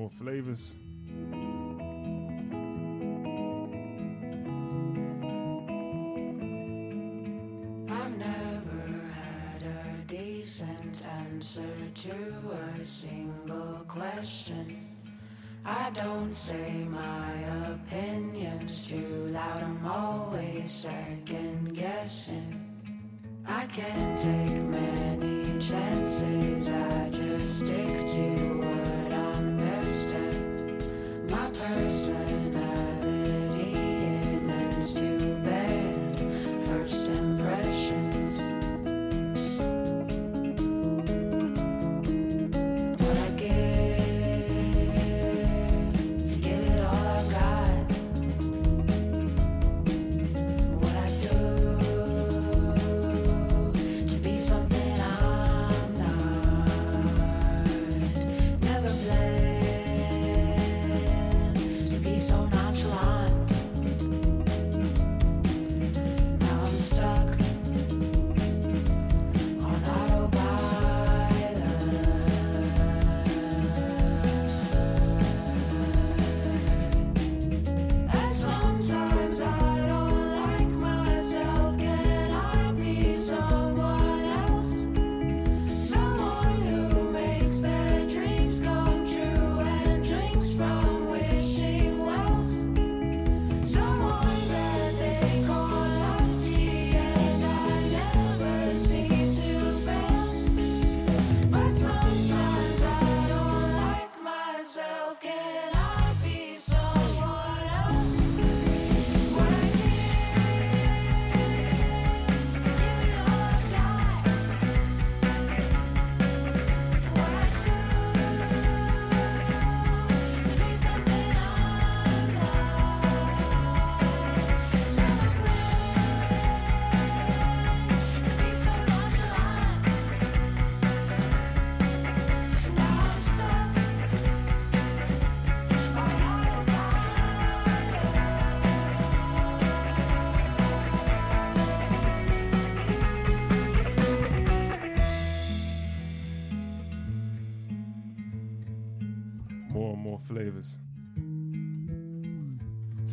more 0.00 0.08
flavors. 0.08 0.76
I've 7.86 8.16
never 8.16 8.82
had 9.12 9.62
a 9.62 10.06
decent 10.06 11.04
answer 11.06 11.74
to 12.06 12.14
a 12.78 12.82
single 12.82 13.84
question. 13.86 14.88
I 15.66 15.90
don't 15.90 16.32
say 16.32 16.86
my 16.88 17.32
opinions 17.74 18.86
too 18.86 19.28
loud, 19.34 19.62
I'm 19.62 19.86
always 19.86 20.70
second 20.70 21.74
guessing. 21.74 22.56
I 23.46 23.66
can't 23.66 24.18
take 24.18 24.62
many 24.62 25.58
chances, 25.58 26.68
I 26.68 27.10
just 27.10 27.58
stick 27.60 27.92
to 28.14 28.30
what 28.60 28.79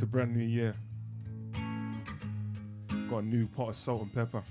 a 0.07 0.09
brand 0.09 0.35
new 0.35 0.43
year. 0.43 0.73
Got 3.09 3.17
a 3.17 3.21
new 3.21 3.45
pot 3.47 3.69
of 3.69 3.75
salt 3.75 4.03
and 4.03 4.13
pepper. 4.13 4.41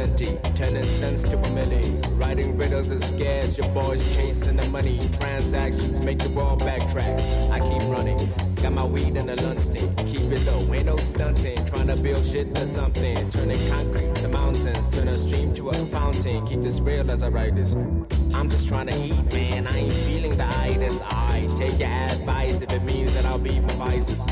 Plenty, 0.00 0.38
turning 0.54 0.82
sense 0.82 1.22
to 1.22 1.36
a 1.36 1.42
milli. 1.56 2.18
Writing 2.18 2.56
riddles 2.56 2.90
is 2.90 3.04
scarce, 3.04 3.58
your 3.58 3.68
boys 3.70 4.02
chasing 4.16 4.56
the 4.56 4.66
money. 4.70 4.98
Transactions 5.18 6.00
make 6.00 6.18
the 6.18 6.30
world 6.30 6.60
backtrack. 6.60 7.20
I 7.50 7.60
keep 7.60 7.82
running, 7.90 8.18
got 8.62 8.72
my 8.72 8.84
weed 8.84 9.16
in 9.16 9.26
the 9.26 9.36
Lunston. 9.42 9.94
Keep 10.06 10.32
it 10.32 10.46
low, 10.46 10.72
ain't 10.72 10.86
no 10.86 10.96
stunting. 10.96 11.62
Trying 11.66 11.88
to 11.88 11.96
build 11.96 12.24
shit 12.24 12.54
to 12.54 12.66
something, 12.66 13.28
turning 13.28 13.60
concrete 13.68 14.14
to 14.16 14.28
mountains, 14.28 14.88
turn 14.88 15.08
a 15.08 15.18
stream 15.18 15.52
to 15.54 15.68
a 15.68 15.74
fountain. 15.86 16.46
Keep 16.46 16.62
this 16.62 16.80
real 16.80 17.10
as 17.10 17.22
I 17.22 17.28
write 17.28 17.56
this. 17.56 17.74
I'm 18.32 18.48
just 18.48 18.68
trying 18.68 18.86
to 18.86 18.96
eat, 19.04 19.32
man. 19.34 19.66
I 19.66 19.76
ain't 19.76 19.92
feeling 19.92 20.36
the 20.36 20.46
itis. 20.46 21.02
I 21.02 21.46
take 21.56 21.78
your 21.78 21.88
advice 21.88 22.62
if 22.62 22.72
it 22.72 22.82
means 22.84 23.12
that 23.14 23.26
I'll 23.26 23.38
beat 23.38 23.60
my 23.60 23.74
vices. 23.74 24.24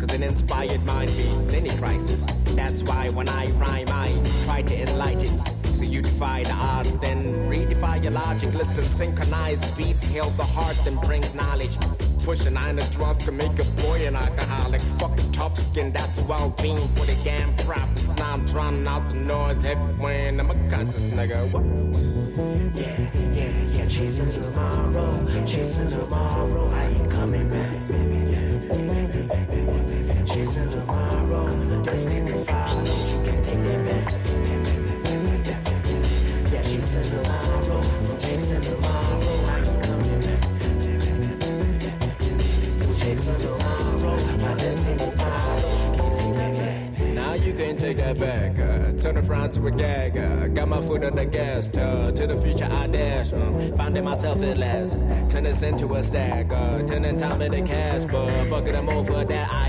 Cause 0.00 0.12
an 0.12 0.24
inspired 0.24 0.84
mind 0.84 1.12
beats 1.16 1.52
any 1.52 1.70
crisis. 1.70 2.26
That's 2.54 2.82
why 2.82 3.08
when 3.10 3.28
I 3.28 3.46
rhyme, 3.52 3.88
I 3.88 4.08
try 4.44 4.62
to 4.62 4.82
enlighten. 4.82 5.42
So 5.64 5.84
you 5.84 6.02
defy 6.02 6.42
the 6.44 6.52
odds, 6.52 6.98
then 6.98 7.34
redefy 7.48 8.02
your 8.02 8.12
logic. 8.12 8.52
Listen, 8.54 8.84
synchronized 8.84 9.76
beats 9.76 10.02
heal 10.02 10.30
the 10.30 10.44
heart, 10.44 10.78
then 10.84 10.96
brings 10.96 11.34
knowledge. 11.34 11.76
Push 12.24 12.46
a 12.46 12.50
nine 12.50 12.76
to 12.76 12.90
12 12.92 13.18
can 13.18 13.36
make 13.36 13.58
a 13.58 13.64
boy 13.82 14.06
an 14.06 14.14
alcoholic. 14.14 14.80
Fuck 15.00 15.18
a 15.18 15.22
tough 15.32 15.58
skin, 15.58 15.92
that's 15.92 16.20
well 16.22 16.50
being 16.62 16.86
for 16.94 17.04
the 17.04 17.16
damn 17.24 17.56
profits. 17.56 18.08
Now 18.10 18.34
I'm 18.34 18.44
drowning 18.44 18.86
out 18.86 19.08
the 19.08 19.14
noise 19.14 19.64
everywhere, 19.64 20.28
and 20.28 20.40
I'm 20.40 20.50
a 20.50 20.70
conscious 20.70 21.06
nigga. 21.08 21.52
What? 21.52 21.64
Yeah, 22.74 23.10
yeah, 23.32 23.76
yeah, 23.76 23.88
chasing 23.88 24.30
tomorrow, 24.30 25.26
chasing 25.46 25.90
tomorrow, 25.90 26.70
I 26.70 26.84
ain't 26.84 27.10
coming 27.10 27.48
back. 27.50 27.92
Chasing 30.32 30.70
tomorrow, 30.70 31.82
destiny 31.82 32.44
follows, 32.44 33.12
you 33.12 33.22
can 33.22 33.42
take 33.42 33.62
that 33.64 33.84
back. 33.84 34.12
Yeah, 36.50 36.62
chasing 36.62 37.04
tomorrow, 37.10 37.82
chasing 38.18 38.62
tomorrow, 38.62 39.20
I 39.44 39.58
ain't 39.58 39.84
coming 39.84 40.20
back. 40.22 40.42
Still 42.72 42.94
chasing 42.94 43.40
tomorrow, 43.40 44.16
my 44.38 44.54
destiny 44.54 45.10
follows, 45.10 45.84
you 45.84 45.92
can 45.98 46.12
take 46.16 46.34
that 46.34 46.52
back. 46.56 47.14
Now 47.14 47.34
you 47.34 47.52
can 47.52 47.76
take 47.76 47.96
that 47.98 48.18
back. 48.18 48.58
Uh, 48.58 48.92
turn 48.98 49.18
it 49.18 49.28
around 49.28 49.52
to 49.52 49.66
a 49.66 49.70
gag. 49.70 50.16
Uh, 50.16 50.48
got 50.48 50.66
my 50.66 50.80
foot 50.80 51.04
on 51.04 51.14
the 51.14 51.26
gas. 51.26 51.68
Uh, 51.76 52.10
to 52.10 52.26
the 52.26 52.36
future 52.38 52.68
I 52.70 52.86
dash. 52.86 53.34
Uh, 53.34 53.76
finding 53.76 54.04
myself 54.04 54.40
at 54.42 54.56
last. 54.56 54.94
Turn 55.28 55.44
this 55.44 55.62
into 55.62 55.94
a 55.94 56.02
stack. 56.02 56.50
Uh, 56.50 56.82
turning 56.84 57.18
time 57.18 57.42
into 57.42 57.60
cash. 57.62 58.06
But 58.06 58.46
fuck 58.48 58.66
it, 58.66 58.74
I'm 58.74 58.88
over 58.88 59.24
that. 59.24 59.52
I 59.52 59.68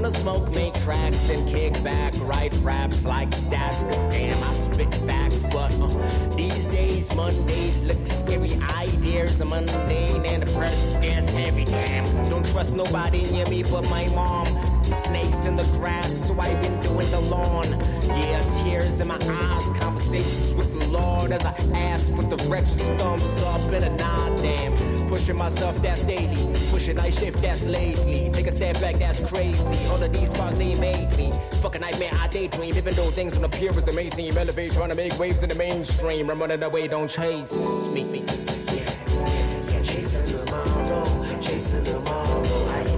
wanna 0.00 0.14
smoke, 0.16 0.54
make 0.54 0.72
tracks, 0.74 1.18
then 1.26 1.44
kick 1.48 1.72
back. 1.82 2.14
Write 2.18 2.54
raps 2.62 3.04
like 3.04 3.30
stats. 3.30 3.82
Cause 3.88 4.04
damn, 4.04 4.40
I 4.44 4.52
spit 4.52 4.94
facts. 4.94 5.42
But 5.50 5.74
uh, 5.80 6.36
these 6.36 6.66
days, 6.66 7.12
Mondays 7.16 7.82
look 7.82 8.06
scary. 8.06 8.52
Ideas 8.76 9.40
are 9.40 9.46
mundane 9.46 10.24
and 10.24 10.44
the 10.44 10.52
pressure 10.52 11.00
gets 11.00 11.34
heavy. 11.34 11.64
Damn, 11.64 12.04
don't 12.30 12.46
trust 12.46 12.74
nobody 12.74 13.24
near 13.32 13.46
me 13.46 13.64
but 13.64 13.90
my 13.90 14.06
mom. 14.14 14.77
Snakes 14.94 15.44
in 15.44 15.56
the 15.56 15.64
grass, 15.78 16.26
so 16.26 16.38
I've 16.38 16.60
been 16.62 16.80
doing 16.80 17.10
the 17.10 17.20
lawn. 17.20 17.66
Yeah, 18.04 18.42
tears 18.62 19.00
in 19.00 19.08
my 19.08 19.18
eyes, 19.22 19.64
conversations 19.78 20.54
with 20.54 20.72
the 20.78 20.86
Lord 20.88 21.32
as 21.32 21.44
I 21.44 21.52
ask 21.74 22.12
for 22.14 22.22
directions. 22.22 22.82
Thumbs 23.00 23.42
up 23.42 23.60
and 23.72 23.84
a 23.84 23.96
nod, 23.96 24.38
damn. 24.38 24.76
Pushing 25.08 25.36
myself, 25.36 25.80
that's 25.80 26.02
daily. 26.04 26.36
Pushing 26.70 26.98
I 26.98 27.10
shift, 27.10 27.40
that's 27.40 27.64
lately. 27.64 28.30
Take 28.32 28.46
a 28.46 28.50
step 28.50 28.80
back, 28.80 28.96
that's 28.96 29.24
crazy. 29.24 29.86
All 29.86 30.02
of 30.02 30.12
these 30.12 30.30
scars, 30.30 30.56
they 30.58 30.74
made 30.78 31.16
me. 31.16 31.32
Fucking 31.62 31.80
nightmare, 31.80 32.12
I 32.20 32.28
daydream. 32.28 32.74
Even 32.74 32.94
though 32.94 33.10
things 33.10 33.34
don't 33.34 33.44
appear 33.44 33.70
as 33.70 33.84
they 33.84 33.92
may 33.94 34.10
seem. 34.10 34.36
Elevate, 34.36 34.72
trying 34.72 34.90
to 34.90 34.94
make 34.94 35.18
waves 35.18 35.42
in 35.42 35.48
the 35.48 35.54
mainstream. 35.54 36.30
I'm 36.30 36.40
running 36.40 36.62
away, 36.62 36.88
don't 36.88 37.08
chase. 37.08 37.52
Me, 37.94 38.04
me. 38.04 38.24
Yeah, 38.72 39.82
chasing 39.82 40.24
tomorrow, 40.26 41.40
chasing 41.40 41.84
tomorrow, 41.84 42.42
I 42.68 42.97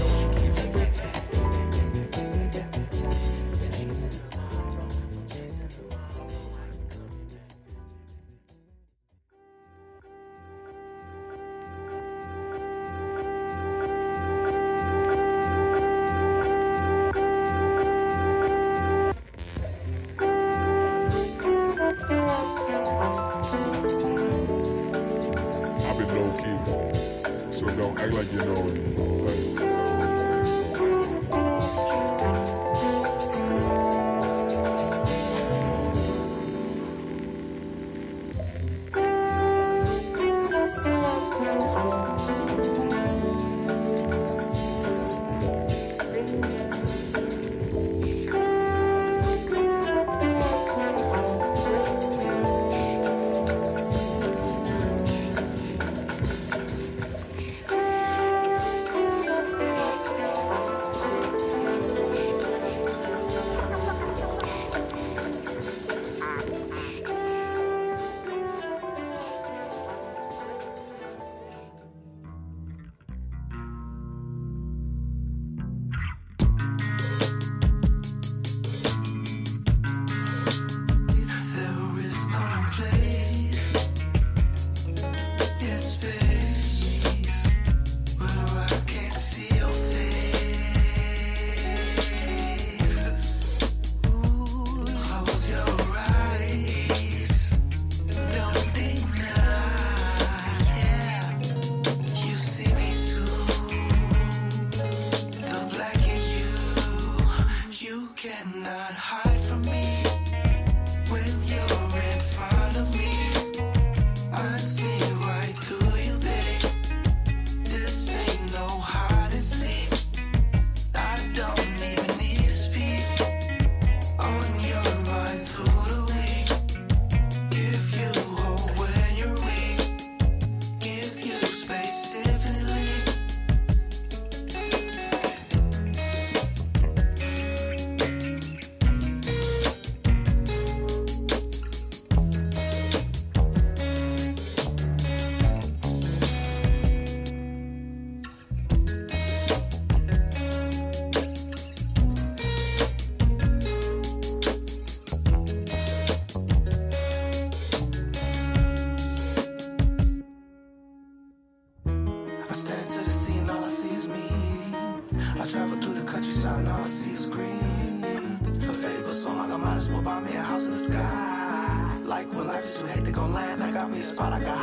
land, 174.01 174.33
I 174.33 174.39
got 174.39 174.60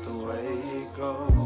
the 0.00 0.12
way 0.12 0.46
it 0.82 0.96
goes. 0.96 1.41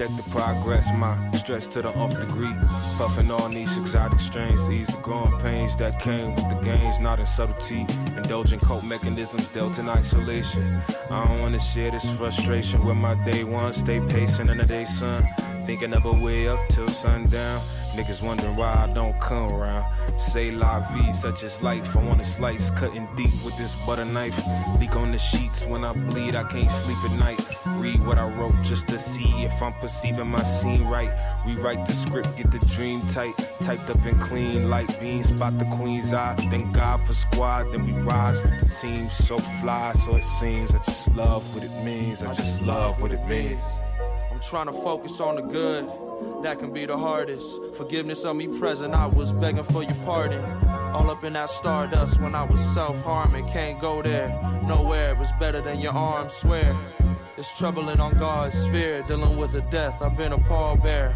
Check 0.00 0.16
the 0.16 0.30
progress, 0.30 0.88
my 0.94 1.14
stress 1.36 1.66
to 1.66 1.82
the 1.82 1.90
off 1.90 2.18
degree. 2.18 2.54
Puffing 2.96 3.30
on 3.30 3.50
these 3.50 3.76
exotic 3.76 4.18
strains, 4.18 4.66
ease 4.70 4.86
the 4.86 4.96
growing 5.02 5.38
pains 5.40 5.76
that 5.76 6.00
came 6.00 6.34
with 6.34 6.48
the 6.48 6.58
gains, 6.64 6.98
not 7.00 7.20
in 7.20 7.26
subtlety. 7.26 7.84
Indulging 8.16 8.60
cope 8.60 8.82
mechanisms 8.82 9.50
dealt 9.50 9.78
in 9.78 9.90
isolation. 9.90 10.80
I 11.10 11.26
don't 11.26 11.40
wanna 11.40 11.60
share 11.60 11.90
this 11.90 12.10
frustration 12.16 12.82
with 12.86 12.96
my 12.96 13.12
day 13.26 13.44
one. 13.44 13.74
Stay 13.74 14.00
patient 14.00 14.48
in 14.48 14.56
the 14.56 14.64
day, 14.64 14.86
sun. 14.86 15.22
Thinking 15.66 15.92
of 15.92 16.06
a 16.06 16.12
way 16.14 16.48
up 16.48 16.60
till 16.70 16.88
sundown. 16.88 17.60
Niggas 17.94 18.22
wondering 18.22 18.56
why 18.56 18.72
I 18.72 18.90
don't 18.94 19.20
come 19.20 19.52
around. 19.52 19.84
Say 20.18 20.50
la 20.50 20.80
vie, 20.80 21.12
such 21.12 21.42
as 21.42 21.60
life. 21.60 21.94
I 21.94 22.02
want 22.02 22.20
to 22.20 22.24
slice, 22.24 22.70
cutting 22.70 23.06
deep 23.16 23.34
with 23.44 23.58
this 23.58 23.76
butter 23.84 24.06
knife. 24.06 24.40
Leak 24.78 24.96
on 24.96 25.12
the 25.12 25.18
sheets 25.18 25.66
when 25.66 25.84
I 25.84 25.92
bleed, 25.92 26.36
I 26.36 26.44
can't 26.44 26.70
sleep 26.70 26.96
at 27.04 27.18
night. 27.18 27.49
Read 27.66 28.04
what 28.06 28.18
I 28.18 28.26
wrote 28.26 28.54
just 28.62 28.88
to 28.88 28.98
see 28.98 29.44
if 29.44 29.62
I'm 29.62 29.74
perceiving 29.74 30.28
my 30.28 30.42
scene 30.42 30.84
right. 30.84 31.10
Rewrite 31.46 31.86
the 31.86 31.92
script, 31.92 32.34
get 32.36 32.50
the 32.50 32.58
dream 32.74 33.06
tight. 33.08 33.34
Typed 33.60 33.90
up 33.90 34.02
and 34.06 34.18
clean, 34.18 34.70
light 34.70 34.98
beam, 34.98 35.22
spot 35.22 35.58
the 35.58 35.66
queen's 35.66 36.14
eye. 36.14 36.36
Thank 36.48 36.72
God 36.72 37.06
for 37.06 37.12
squad, 37.12 37.70
then 37.72 37.84
we 37.84 37.92
rise 38.02 38.42
with 38.42 38.60
the 38.60 38.74
team. 38.74 39.10
So 39.10 39.38
fly, 39.38 39.92
so 39.92 40.16
it 40.16 40.24
seems. 40.24 40.74
I 40.74 40.78
just 40.78 41.14
love 41.14 41.54
what 41.54 41.62
it 41.62 41.84
means. 41.84 42.22
I 42.22 42.32
just 42.32 42.62
love 42.62 43.02
what 43.02 43.12
it 43.12 43.26
means. 43.26 43.62
I'm 44.32 44.40
trying 44.40 44.66
to 44.66 44.72
focus 44.72 45.20
on 45.20 45.36
the 45.36 45.42
good. 45.42 45.86
That 46.42 46.58
can 46.58 46.72
be 46.72 46.86
the 46.86 46.96
hardest. 46.96 47.74
Forgiveness 47.74 48.24
of 48.24 48.36
me 48.36 48.58
present. 48.58 48.94
I 48.94 49.06
was 49.06 49.32
begging 49.32 49.64
for 49.64 49.82
your 49.82 49.94
pardon. 50.06 50.42
All 50.94 51.10
up 51.10 51.24
in 51.24 51.34
that 51.34 51.50
stardust 51.50 52.20
when 52.22 52.34
I 52.34 52.44
was 52.44 52.60
self 52.72 53.02
harming. 53.02 53.48
Can't 53.48 53.78
go 53.78 54.00
there. 54.00 54.28
Nowhere 54.64 55.14
was 55.14 55.30
better 55.38 55.60
than 55.60 55.78
your 55.78 55.92
arms, 55.92 56.32
swear. 56.32 56.74
It's 57.40 57.56
troubling 57.56 58.00
on 58.00 58.18
God's 58.18 58.54
sphere. 58.54 59.02
Dealing 59.08 59.38
with 59.38 59.54
a 59.54 59.62
death. 59.70 60.02
I've 60.02 60.14
been 60.14 60.34
a 60.34 60.36
pallbearer. 60.36 61.14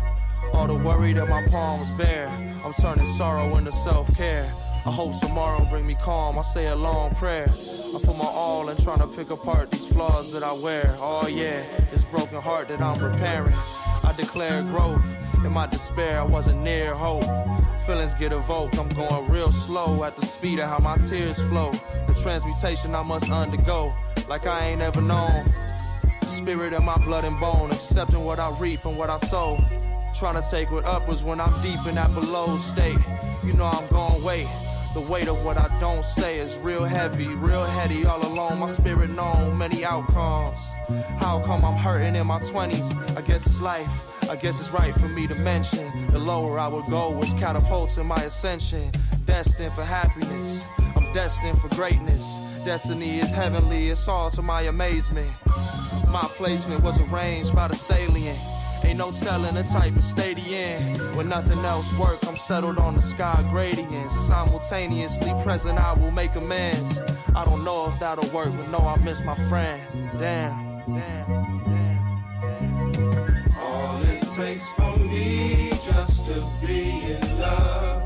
All 0.54 0.66
the 0.66 0.74
worry 0.74 1.12
that 1.12 1.28
my 1.28 1.46
palms 1.48 1.90
bear. 1.90 2.28
I'm 2.64 2.72
turning 2.72 3.04
sorrow 3.04 3.58
into 3.58 3.72
self 3.72 4.08
care. 4.16 4.50
I 4.86 4.90
hope 4.90 5.20
tomorrow 5.20 5.66
bring 5.66 5.86
me 5.86 5.94
calm. 5.96 6.38
I 6.38 6.42
say 6.42 6.68
a 6.68 6.76
long 6.76 7.14
prayer. 7.14 7.46
I 7.50 8.00
put 8.02 8.16
my 8.16 8.24
all 8.24 8.70
in 8.70 8.78
trying 8.78 9.00
to 9.00 9.06
pick 9.06 9.28
apart 9.28 9.70
these 9.70 9.86
flaws 9.86 10.32
that 10.32 10.42
I 10.42 10.54
wear. 10.54 10.96
Oh 10.98 11.26
yeah, 11.26 11.62
this 11.92 12.06
broken 12.06 12.40
heart 12.40 12.68
that 12.68 12.80
I'm 12.80 13.04
repairing. 13.04 13.52
I 14.02 14.14
declare 14.16 14.62
growth. 14.62 15.04
In 15.44 15.52
my 15.52 15.66
despair, 15.66 16.20
I 16.20 16.24
wasn't 16.24 16.62
near 16.62 16.94
hope. 16.94 17.28
Feelings 17.84 18.14
get 18.14 18.32
evoked. 18.32 18.78
I'm 18.78 18.88
going 18.88 19.28
real 19.28 19.52
slow 19.52 20.04
at 20.04 20.16
the 20.16 20.24
speed 20.24 20.58
of 20.58 20.70
how 20.70 20.78
my 20.78 20.96
tears 20.96 21.38
flow. 21.50 21.72
The 22.08 22.14
transmutation 22.22 22.94
I 22.94 23.02
must 23.02 23.28
undergo, 23.28 23.92
like 24.26 24.46
I 24.46 24.68
ain't 24.68 24.80
ever 24.80 25.02
known. 25.02 25.52
Spirit 26.34 26.72
of 26.72 26.82
my 26.82 26.98
blood 26.98 27.22
and 27.22 27.38
bone, 27.38 27.70
accepting 27.70 28.24
what 28.24 28.40
I 28.40 28.50
reap 28.58 28.84
and 28.84 28.98
what 28.98 29.08
I 29.08 29.18
sow. 29.18 29.56
Trying 30.18 30.34
to 30.34 30.42
take 30.50 30.68
what 30.70 30.84
upwards 30.84 31.22
when 31.22 31.40
I'm 31.40 31.52
deep 31.62 31.78
in 31.86 31.94
that 31.94 32.12
below 32.12 32.56
state. 32.56 32.98
You 33.44 33.52
know 33.52 33.66
I'm 33.66 33.86
gon' 33.86 34.20
wait. 34.24 34.48
The 34.94 35.00
weight 35.00 35.28
of 35.28 35.44
what 35.44 35.58
I 35.58 35.68
don't 35.78 36.04
say 36.04 36.40
is 36.40 36.58
real 36.58 36.84
heavy, 36.84 37.28
real 37.28 37.64
heady 37.64 38.04
all 38.04 38.20
alone. 38.26 38.58
My 38.58 38.68
spirit 38.68 39.10
known 39.10 39.56
many 39.56 39.84
outcomes. 39.84 40.58
How 41.18 41.40
come 41.46 41.64
I'm 41.64 41.76
hurting 41.76 42.16
in 42.16 42.26
my 42.26 42.40
20s? 42.40 43.16
I 43.16 43.22
guess 43.22 43.46
it's 43.46 43.60
life. 43.60 43.88
I 44.28 44.34
guess 44.34 44.58
it's 44.58 44.72
right 44.72 44.92
for 44.92 45.08
me 45.08 45.28
to 45.28 45.36
mention. 45.36 46.08
The 46.08 46.18
lower 46.18 46.58
I 46.58 46.66
would 46.66 46.86
go 46.86 47.10
was 47.10 47.32
catapulting 47.34 48.06
my 48.06 48.22
ascension. 48.24 48.90
Destined 49.24 49.72
for 49.72 49.84
happiness. 49.84 50.64
I'm 50.96 51.12
destined 51.12 51.60
for 51.60 51.68
greatness. 51.76 52.38
Destiny 52.64 53.20
is 53.20 53.30
heavenly, 53.30 53.90
it's 53.90 54.08
all 54.08 54.30
to 54.30 54.42
my 54.42 54.62
amazement. 54.62 55.30
My 56.14 56.28
placement 56.28 56.80
was 56.84 57.00
arranged 57.00 57.52
by 57.56 57.66
the 57.66 57.74
salient. 57.74 58.38
Ain't 58.84 58.98
no 58.98 59.10
telling 59.10 59.56
the 59.56 59.64
type 59.64 59.96
of 59.96 60.04
state 60.04 60.38
he 60.38 60.54
in. 60.54 61.16
When 61.16 61.28
nothing 61.28 61.58
else 61.64 61.92
work, 61.98 62.24
I'm 62.24 62.36
settled 62.36 62.78
on 62.78 62.94
the 62.94 63.02
sky 63.02 63.44
gradient. 63.50 64.12
Simultaneously 64.12 65.34
present, 65.42 65.76
I 65.76 65.92
will 65.94 66.12
make 66.12 66.36
amends. 66.36 67.00
I 67.34 67.44
don't 67.44 67.64
know 67.64 67.88
if 67.88 67.98
that'll 67.98 68.30
work, 68.30 68.52
but 68.56 68.68
no, 68.70 68.78
I 68.78 68.94
miss 68.98 69.24
my 69.24 69.34
friend. 69.48 69.82
Damn, 70.16 70.84
damn, 70.86 71.64
damn. 71.64 73.54
All 73.58 74.00
it 74.04 74.22
takes 74.36 74.68
for 74.74 74.96
me 74.96 75.70
just 75.70 76.26
to 76.28 76.34
be 76.64 76.90
in 77.10 77.40
love. 77.40 78.02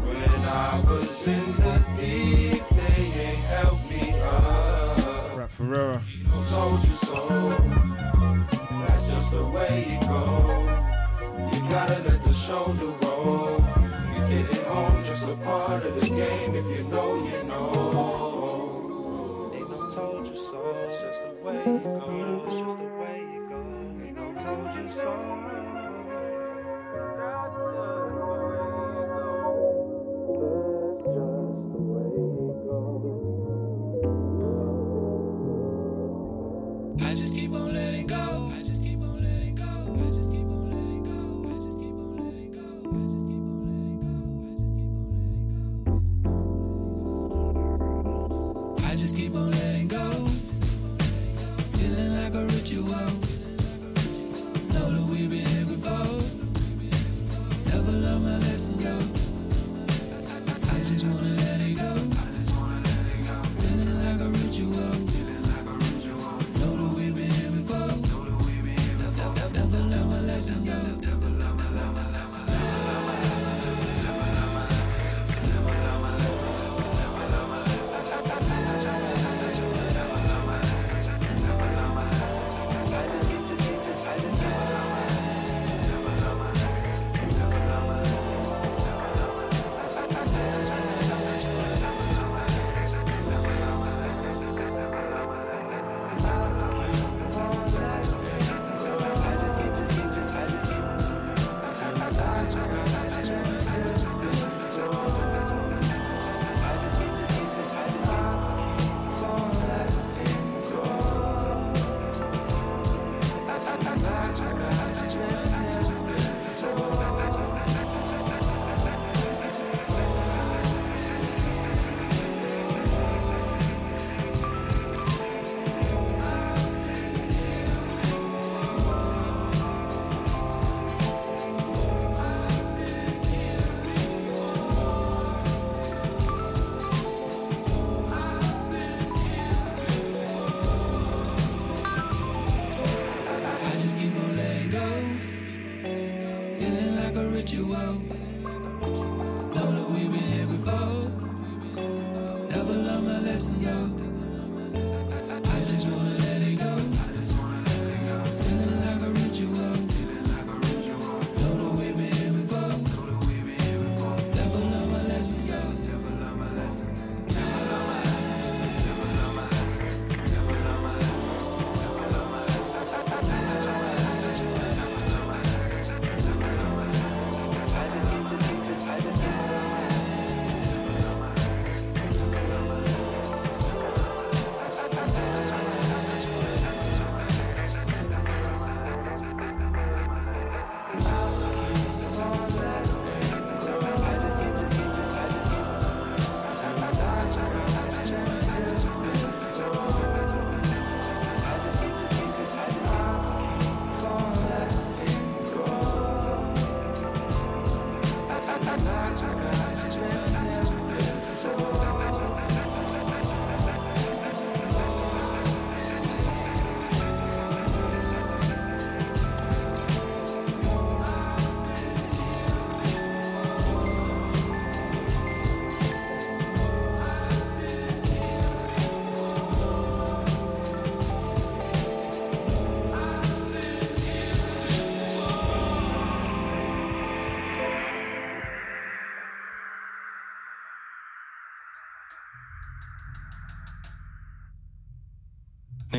When 0.00 0.30
I 0.46 0.80
was 0.86 1.26
in 1.26 1.56
the 1.56 1.82
deep, 1.96 2.62
they 2.68 3.02
ain't 3.20 3.44
helped 3.50 3.90
me 3.90 4.12
up. 4.20 5.36
Rap 5.36 5.50
Ferrera. 5.58 6.00
Told 6.54 6.84
you 6.84 6.92
so. 6.92 7.18
That's 8.86 9.08
just 9.10 9.32
the 9.32 9.44
way 9.44 9.86
it 9.88 10.00
go. 10.06 10.22
You 11.52 11.60
gotta 11.68 11.98
let 12.08 12.22
the 12.22 12.32
shoulder 12.32 12.86
roll. 13.02 13.60
He's 14.12 14.28
hitting 14.28 14.62
home, 14.66 15.02
just 15.04 15.26
a 15.28 15.34
part 15.34 15.84
of 15.84 16.00
the 16.00 16.06
game. 16.06 16.54
If 16.54 16.66
you 16.66 16.84
know, 16.84 17.16
you 17.26 17.42
know. 17.42 19.50
Ain't 19.52 19.68
no 19.68 19.88
told 19.90 20.28
you 20.28 20.36
so. 20.36 20.60
It's 20.86 21.00
just 21.00 21.22
the 21.24 21.30
way 21.42 21.56
it 21.56 21.82
goes. 21.82 22.42
It's 22.46 22.54
just 22.54 22.78
the 22.78 22.84
way 23.00 23.20
it 23.34 23.48
goes. 23.50 24.02
Ain't 24.06 24.16
no 24.16 24.26
told 24.44 24.74
you 24.76 24.88
so. 24.94 25.43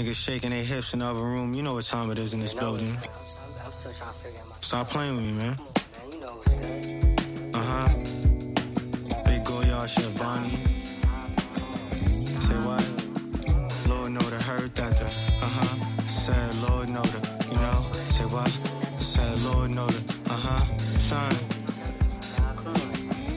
Niggas 0.05 0.23
shaking 0.23 0.51
their 0.51 0.63
hips 0.63 0.93
in 0.93 0.99
the 0.99 1.05
other 1.05 1.19
room. 1.19 1.55
You 1.55 1.63
know 1.63 1.73
what 1.73 1.85
time 1.85 2.11
it 2.11 2.19
is 2.19 2.35
in 2.35 2.39
this 2.39 2.53
building. 2.53 2.95
I'm 3.65 3.71
still 3.73 3.91
trying 3.91 4.13
to 4.13 4.19
figure 4.19 4.39
out 4.39 4.63
Stop 4.63 4.87
playing 4.87 5.15
with 5.15 5.25
me, 5.25 5.31
man. 5.31 5.55
my 5.57 5.63
man. 5.63 6.11
You 6.11 6.19
know 6.19 6.35
what's 6.35 6.53
good. 6.53 7.55
Uh 7.55 7.63
huh. 7.69 7.89
Big 9.25 9.43
go, 9.43 9.61
by 9.61 9.85
Chef 9.87 10.19
Donnie. 10.19 10.49
Say 12.45 12.59
what? 12.67 12.85
Lord 13.89 14.11
know 14.11 14.29
the 14.29 14.43
hurt 14.43 14.75
that 14.75 14.95
the, 14.95 15.05
uh-huh. 15.07 15.85
Said 16.07 16.55
Lord 16.69 16.89
know 16.89 17.01
the, 17.01 17.47
you 17.49 17.57
know. 17.57 17.81
Say 17.93 18.25
what? 18.25 18.49
Said 19.01 19.39
Lord 19.41 19.71
know 19.71 19.87
the, 19.87 20.31
uh-huh. 20.31 20.77
Son. 20.77 21.33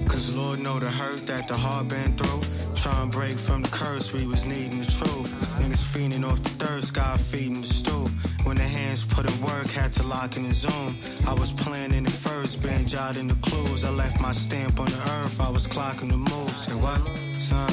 Cause 0.06 0.34
Lord 0.34 0.60
know 0.60 0.78
the 0.78 0.90
hurt 0.90 1.26
that 1.28 1.48
the 1.48 1.56
heart 1.56 1.88
been 1.88 2.14
through. 2.14 2.42
Trying 2.74 3.10
to 3.10 3.16
break 3.16 3.38
from 3.38 3.62
the 3.62 3.70
curse, 3.70 4.12
we 4.12 4.26
was 4.26 4.44
needing 4.44 4.80
the 4.80 4.90
truth. 4.90 5.37
Niggas 5.68 6.24
off 6.24 6.42
the 6.42 6.48
thirst, 6.64 6.94
God 6.94 7.20
feeding 7.20 7.60
the 7.60 7.66
stool. 7.66 8.08
When 8.44 8.56
the 8.56 8.62
hands 8.62 9.04
put 9.04 9.30
in 9.30 9.42
work, 9.42 9.66
had 9.66 9.92
to 9.92 10.02
lock 10.02 10.38
in 10.38 10.44
the 10.44 10.54
zoom. 10.54 10.98
I 11.26 11.34
was 11.34 11.52
planning 11.52 12.04
the 12.04 12.10
first, 12.10 12.62
been 12.62 12.86
jotting 12.86 13.28
the 13.28 13.34
clues. 13.34 13.84
I 13.84 13.90
left 13.90 14.18
my 14.18 14.32
stamp 14.32 14.80
on 14.80 14.86
the 14.86 15.02
earth, 15.20 15.38
I 15.40 15.50
was 15.50 15.66
clocking 15.66 16.08
the 16.08 16.16
moves. 16.16 16.56
Say 16.56 16.72
what? 16.72 17.00
Son, 17.34 17.70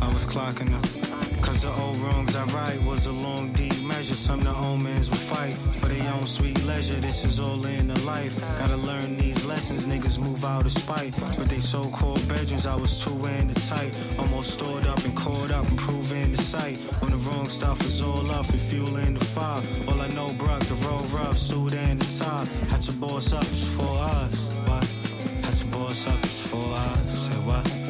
I 0.00 0.12
was 0.12 0.24
clocking 0.24 0.70
them. 0.70 1.11
The 1.62 1.72
old 1.80 1.96
wrongs 1.98 2.34
I 2.34 2.44
right 2.46 2.82
was 2.82 3.06
a 3.06 3.12
long 3.12 3.52
deep 3.52 3.80
measure. 3.84 4.16
Some 4.16 4.40
the 4.40 4.52
omens 4.52 5.08
will 5.08 5.16
fight 5.16 5.52
for 5.78 5.86
their 5.86 6.12
own 6.12 6.26
sweet 6.26 6.60
leisure. 6.64 6.94
This 6.94 7.24
is 7.24 7.38
all 7.38 7.64
in 7.64 7.86
the 7.86 8.00
life. 8.00 8.40
Gotta 8.58 8.76
learn 8.76 9.16
these 9.16 9.44
lessons. 9.44 9.86
Niggas 9.86 10.18
move 10.18 10.44
out 10.44 10.66
of 10.66 10.72
spite. 10.72 11.14
But 11.20 11.46
they 11.48 11.60
so 11.60 11.88
called 11.90 12.26
bedrooms, 12.26 12.66
I 12.66 12.74
was 12.74 13.04
too 13.04 13.14
in 13.26 13.46
the 13.46 13.54
tight. 13.54 13.96
Almost 14.18 14.54
stored 14.54 14.86
up 14.86 15.04
and 15.04 15.16
caught 15.16 15.52
up 15.52 15.68
and 15.68 15.78
proving 15.78 16.32
the 16.32 16.42
sight. 16.42 16.78
When 17.00 17.12
the 17.12 17.18
wrong 17.18 17.48
stuff 17.48 17.80
is 17.86 18.02
all 18.02 18.28
up 18.32 18.48
and 18.48 18.60
fueling 18.60 19.14
the 19.14 19.24
fire. 19.24 19.62
All 19.86 20.00
I 20.00 20.08
know, 20.08 20.30
bruh, 20.30 20.58
the 20.64 20.74
road 20.86 21.08
rough, 21.12 21.38
suit 21.38 21.74
and 21.74 22.00
the 22.00 22.24
top. 22.24 22.48
Had 22.70 22.82
to 22.82 22.92
boss 22.92 23.32
up, 23.32 23.42
it's 23.44 23.68
for 23.76 23.98
us. 23.98 24.34
What? 24.66 24.84
Had 25.44 25.54
to 25.54 25.66
boss 25.66 26.08
up, 26.08 26.18
it's 26.24 26.44
for 26.44 26.56
us. 26.56 27.28
Say 27.28 27.38
what? 27.46 27.81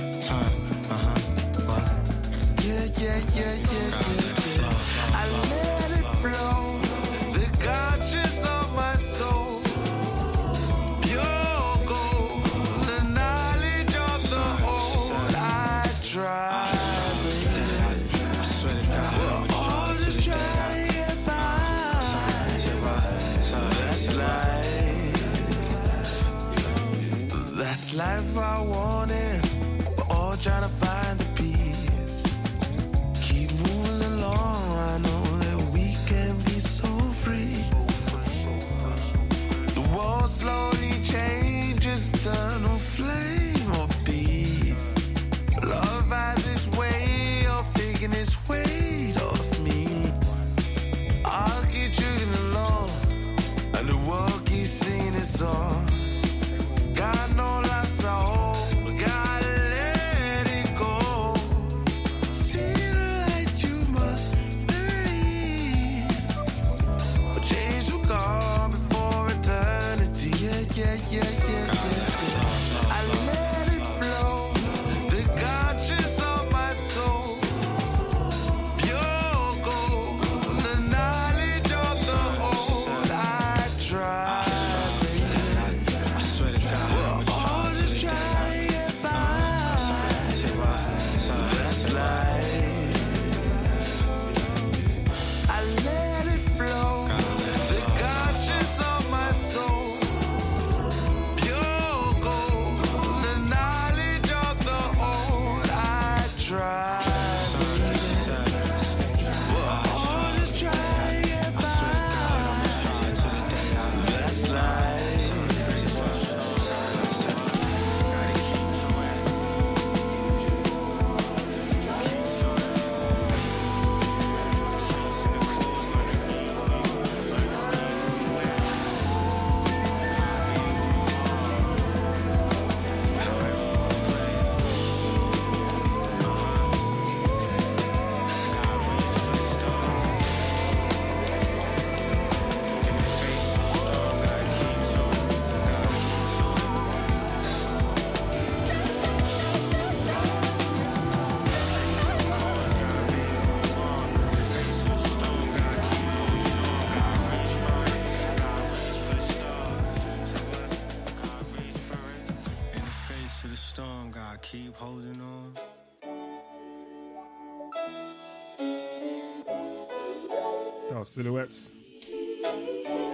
Silhouettes. 171.13 171.73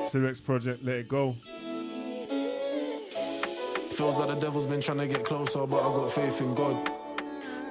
Silhouettes 0.07 0.39
project, 0.39 0.85
let 0.85 0.99
it 0.99 1.09
go. 1.09 1.33
Feels 3.91 4.21
like 4.21 4.29
the 4.29 4.37
devil's 4.41 4.67
been 4.67 4.81
trying 4.81 4.99
to 4.99 5.09
get 5.09 5.25
closer, 5.25 5.67
but 5.67 5.81
I 5.81 5.97
got 5.97 6.13
faith 6.13 6.41
in 6.41 6.55
God. 6.55 6.93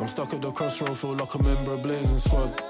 I'm 0.01 0.09
stuck 0.09 0.33
at 0.33 0.41
the 0.41 0.51
crossroad, 0.51 0.97
feel 0.97 1.13
like 1.13 1.33
a 1.33 1.41
member 1.41 1.71
of 1.71 1.81
Blazing 1.81 2.19
Squad. 2.19 2.61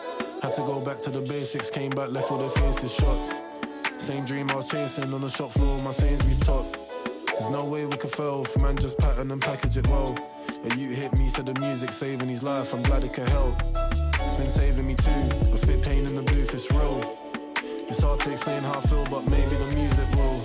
Had 0.43 0.54
to 0.54 0.62
go 0.62 0.80
back 0.80 1.00
to 1.00 1.10
the 1.10 1.22
basics, 1.22 1.72
came 1.72 1.89
back 1.89 2.12
left 2.12 2.30
with 2.30 2.41
the 2.41 2.50
faces 2.62 2.93
shot. 2.93 3.34
Same 3.98 4.24
dream 4.24 4.46
I 4.52 4.58
was 4.58 4.70
chasing 4.70 5.12
on 5.12 5.22
the 5.22 5.30
shop 5.30 5.52
floor, 5.52 5.82
my 5.82 5.89
Sainsbury's 5.89 6.38
top. 6.38 6.78
There's 7.26 7.50
no 7.50 7.65
way 7.65 7.88
we 7.88 7.98
could 7.98 8.12
fail, 8.12 8.46
for 8.46 8.60
man 8.60 8.78
just 8.78 9.00
pattern 9.00 9.32
and 9.32 9.41
package 9.41 9.78
it 9.78 9.88
well. 9.88 10.15
A 10.63 10.76
you 10.76 10.91
hit 10.91 11.12
me, 11.13 11.28
said 11.28 11.48
the 11.48 11.60
music 11.60 11.91
saving 11.91 12.30
his 12.30 12.43
life, 12.43 12.72
I'm 12.72 12.84
glad 12.84 13.04
it 13.04 13.13
could 13.13 13.30
help. 13.30 13.60
It's 13.74 14.36
been 14.36 14.52
saving 14.52 14.86
me 14.86 14.93
too, 14.93 15.10
I 15.52 15.56
spit 15.56 15.82
pain 15.82 16.06
in 16.06 16.15
the 16.15 16.22
booth, 16.22 16.54
it's 16.54 16.70
real. 16.70 17.16
It's 17.89 18.02
hard 18.02 18.19
to 18.21 18.32
explain 18.32 18.63
how 18.63 18.80
I 18.80 18.82
feel, 18.82 19.06
but 19.06 19.30
maybe 19.30 19.56
the 19.56 19.76
music 19.76 20.10
will. 20.15 20.43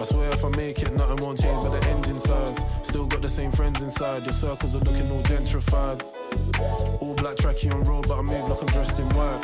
I 0.00 0.04
swear 0.04 0.30
if 0.30 0.42
I 0.42 0.48
make 0.50 0.80
it, 0.82 0.92
nothing 0.94 1.16
won't 1.24 1.40
change 1.40 1.62
but 1.62 1.78
the 1.78 1.88
engine 1.88 2.16
size. 2.16 2.64
Still 2.82 3.06
got 3.06 3.20
the 3.20 3.28
same 3.28 3.52
friends 3.52 3.82
inside, 3.82 4.24
your 4.24 4.32
circles 4.32 4.74
are 4.74 4.80
looking 4.80 5.10
all 5.10 5.22
gentrified. 5.22 6.02
All 7.00 7.14
black 7.14 7.36
tracky 7.36 7.72
on 7.74 7.84
road, 7.84 8.08
but 8.08 8.18
I 8.18 8.22
move 8.22 8.48
like 8.48 8.60
I'm 8.60 8.66
dressed 8.66 8.98
in 8.98 9.08
white. 9.10 9.42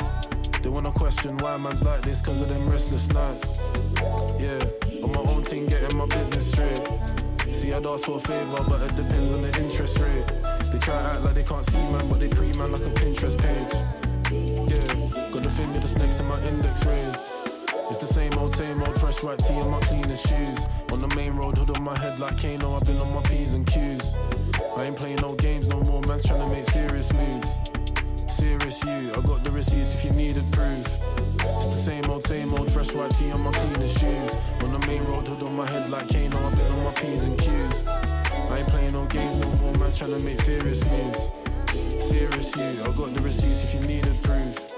They 0.63 0.69
wanna 0.69 0.91
question 0.91 1.37
why 1.37 1.57
man's 1.57 1.83
like 1.83 2.01
this, 2.01 2.19
cause 2.19 2.41
of 2.41 2.49
them 2.49 2.67
restless 2.67 3.07
nights. 3.09 3.59
Yeah, 4.39 4.63
on 5.03 5.11
my 5.11 5.19
own 5.19 5.43
thing, 5.43 5.67
getting 5.67 5.95
my 5.95 6.07
business 6.07 6.49
straight. 6.51 6.81
See, 7.51 7.73
I'd 7.73 7.85
ask 7.85 8.05
for 8.05 8.17
a 8.17 8.19
favor, 8.19 8.65
but 8.67 8.81
it 8.81 8.95
depends 8.95 9.33
on 9.33 9.41
the 9.43 9.61
interest 9.61 9.99
rate. 9.99 10.25
They 10.71 10.79
try 10.79 11.01
to 11.01 11.09
act 11.13 11.23
like 11.23 11.35
they 11.35 11.43
can't 11.43 11.65
see 11.65 11.77
man, 11.77 12.09
but 12.09 12.19
they 12.19 12.27
pre 12.27 12.53
man 12.53 12.71
like 12.71 12.81
a 12.81 12.91
Pinterest 12.91 13.37
page. 13.37 14.02
Finger 15.53 15.79
that's 15.79 15.95
next 15.97 16.15
to 16.15 16.23
my 16.23 16.41
index 16.47 16.83
raised. 16.83 17.31
It's 17.91 17.97
the 17.97 18.07
same 18.07 18.33
old, 18.39 18.55
same 18.55 18.81
old, 18.81 18.99
fresh 18.99 19.21
white 19.21 19.37
tee 19.37 19.53
and 19.53 19.69
my 19.69 19.79
cleanest 19.81 20.27
shoes. 20.27 20.65
On 20.91 20.97
the 20.97 21.13
main 21.15 21.33
road, 21.33 21.59
hood 21.59 21.69
on 21.77 21.83
my 21.83 21.95
head 21.95 22.17
like 22.17 22.41
Kano, 22.41 22.75
I've 22.75 22.83
been 22.85 22.97
on 22.97 23.13
my 23.13 23.21
P's 23.21 23.53
and 23.53 23.63
Q's. 23.67 24.15
I 24.75 24.85
ain't 24.85 24.95
playing 24.95 25.17
no 25.17 25.35
games 25.35 25.67
no 25.67 25.79
more, 25.81 26.01
man's 26.01 26.25
trying 26.25 26.39
to 26.39 26.47
make 26.47 26.65
serious 26.65 27.13
moves. 27.13 27.57
Serious 28.29 28.83
you, 28.83 29.13
I 29.15 29.21
got 29.21 29.43
the 29.43 29.51
receipts 29.51 29.93
if 29.93 30.03
you 30.03 30.09
needed 30.11 30.51
proof. 30.51 30.87
It's 31.37 31.65
the 31.67 31.71
same 31.71 32.09
old, 32.09 32.25
same 32.25 32.51
old, 32.55 32.71
fresh 32.71 32.91
white 32.91 33.15
tee 33.15 33.31
on 33.31 33.41
my 33.41 33.51
cleanest 33.51 33.99
shoes. 33.99 34.31
On 34.61 34.73
the 34.73 34.87
main 34.87 35.03
road, 35.03 35.27
hood 35.27 35.43
on 35.43 35.55
my 35.55 35.69
head 35.69 35.87
like 35.91 36.09
Kano, 36.09 36.47
I've 36.47 36.55
been 36.55 36.71
on 36.71 36.83
my 36.83 36.93
P's 36.93 37.25
and 37.25 37.37
Q's. 37.37 37.85
I 37.85 38.57
ain't 38.57 38.67
playing 38.69 38.93
no 38.93 39.05
games 39.05 39.39
no 39.39 39.51
more, 39.57 39.73
man's 39.73 39.99
trying 39.99 40.17
to 40.17 40.25
make 40.25 40.41
serious 40.41 40.83
moves. 40.85 41.31
Serious 42.03 42.55
you, 42.55 42.83
I 42.83 42.91
got 42.97 43.13
the 43.13 43.21
receipts 43.21 43.63
if 43.65 43.75
you 43.75 43.81
needed 43.81 44.19
proof. 44.23 44.72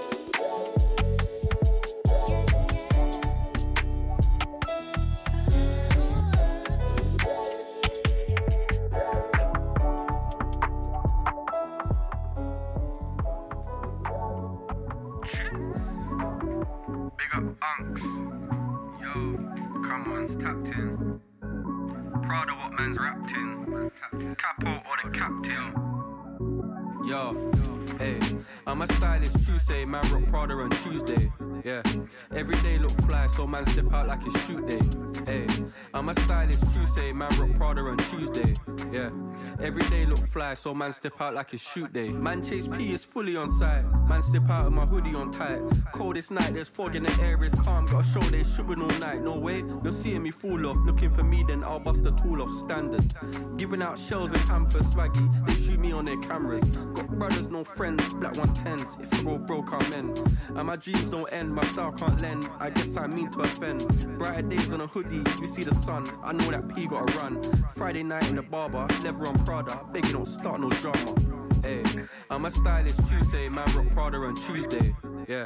So 40.56 40.74
man 40.74 40.92
step 40.92 41.20
out 41.20 41.34
like 41.34 41.52
it's 41.52 41.62
shoot 41.72 41.92
day. 41.92 42.08
Man 42.08 42.42
chase 42.42 42.68
P 42.68 42.92
is 42.92 43.04
fully 43.04 43.36
on 43.36 43.48
site. 43.50 43.84
Man 44.08 44.22
step 44.22 44.48
out 44.48 44.66
of 44.66 44.72
my 44.72 44.86
hoodie 44.86 45.14
on 45.14 45.30
tight. 45.30 45.60
Coldest 45.92 46.30
night, 46.30 46.54
there's 46.54 46.68
fog 46.68 46.96
in 46.96 47.02
the 47.02 47.22
air, 47.22 47.38
it's 47.42 47.54
calm. 47.56 47.86
Got 47.86 48.04
a 48.04 48.08
show 48.08 48.20
they 48.20 48.42
sugaring 48.42 48.82
all 48.82 48.98
night. 48.98 49.22
No 49.22 49.38
way, 49.38 49.64
you're 49.84 49.92
seeing 49.92 50.22
me 50.22 50.30
fall 50.30 50.66
off. 50.66 50.76
Looking 50.86 51.10
for 51.10 51.22
me, 51.22 51.44
then 51.46 51.62
I'll 51.62 51.80
bust 51.80 52.04
the 52.04 52.12
tool 52.12 52.42
off 52.42 52.50
standard. 52.50 53.12
Giving 53.56 53.82
out 53.82 53.98
shells 53.98 54.32
and 54.32 54.42
pampers 54.46 54.94
swaggy. 54.94 55.46
They 55.46 55.54
shoot 55.54 55.78
me 55.78 55.92
on 55.92 56.06
their 56.06 56.20
cameras. 56.20 56.64
Got 56.64 57.08
brothers, 57.18 57.48
no 57.48 57.64
friends. 57.64 58.14
Black 58.14 58.36
one 58.36 58.54
tens. 58.54 58.96
If 59.00 59.12
I 59.14 59.22
go 59.22 59.38
broke, 59.38 59.72
I'm 59.72 59.92
in. 59.92 60.16
And 60.56 60.66
my 60.66 60.76
dreams 60.76 61.10
don't 61.10 61.30
end. 61.32 61.54
My 61.54 61.64
style 61.64 61.92
can't 61.92 62.20
lend. 62.22 62.48
I 62.58 62.70
guess 62.70 62.96
I 62.96 63.06
mean 63.06 63.30
to 63.32 63.40
offend. 63.40 64.18
Brighter 64.18 64.42
days 64.42 64.72
on 64.72 64.80
a 64.80 64.86
hoodie, 64.86 65.22
you 65.40 65.46
see 65.46 65.64
the 65.64 65.74
sun. 65.74 66.08
I 66.22 66.32
know 66.32 66.50
that 66.50 66.74
P 66.74 66.86
gotta 66.86 67.12
run. 67.18 67.42
Friday 67.70 68.02
night 68.02 68.28
in 68.28 68.36
the 68.36 68.42
barber, 68.42 68.86
leather 69.02 69.26
on 69.26 69.44
Prada. 69.44 69.80
You 70.06 70.12
don't 70.12 70.26
start 70.46 70.60
no 70.60 70.70
drama. 70.70 71.60
Hey, 71.62 71.82
I'm 72.30 72.44
a 72.44 72.50
stylist 72.52 73.04
Tuesday, 73.08 73.48
man 73.48 73.66
rock 73.74 73.90
Prada 73.90 74.18
on 74.18 74.36
Tuesday. 74.36 74.94
Yeah, 75.26 75.44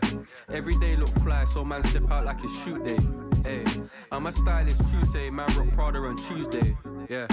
every 0.50 0.76
day 0.76 0.94
look 0.94 1.08
fly, 1.24 1.44
so 1.44 1.64
man 1.64 1.82
step 1.84 2.10
out 2.10 2.26
like 2.26 2.44
it's 2.44 2.62
shoot 2.62 2.84
day. 2.84 2.98
Hey, 3.42 3.64
I'm 4.12 4.26
a 4.26 4.32
stylist 4.32 4.82
Tuesday, 4.90 5.30
man 5.30 5.48
rock 5.56 5.72
Prada 5.72 6.00
on 6.00 6.18
Tuesday. 6.18 6.76
Yeah, 7.08 7.26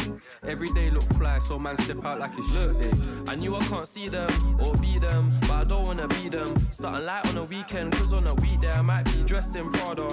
every 0.44 0.72
day 0.72 0.90
look 0.90 1.04
fly, 1.04 1.40
so 1.40 1.60
man 1.60 1.78
step 1.78 2.04
out 2.06 2.20
like 2.20 2.32
it's 2.38 2.54
day. 2.54 2.92
I 3.28 3.36
knew 3.36 3.56
I 3.56 3.60
can't 3.60 3.88
see 3.88 4.10
them 4.10 4.30
or 4.60 4.76
be 4.78 4.98
them, 4.98 5.38
but 5.42 5.52
I 5.52 5.64
don't 5.64 5.86
wanna 5.86 6.08
be 6.08 6.30
them. 6.30 6.56
Something 6.72 7.06
light 7.06 7.28
on 7.28 7.38
a 7.38 7.44
weekend, 7.44 7.94
cause 7.94 8.14
on 8.14 8.26
a 8.28 8.34
weekday 8.36 8.72
I 8.72 8.82
might 8.82 9.06
be 9.06 9.24
dressed 9.24 9.56
in 9.56 9.72
Prada. 9.72 10.10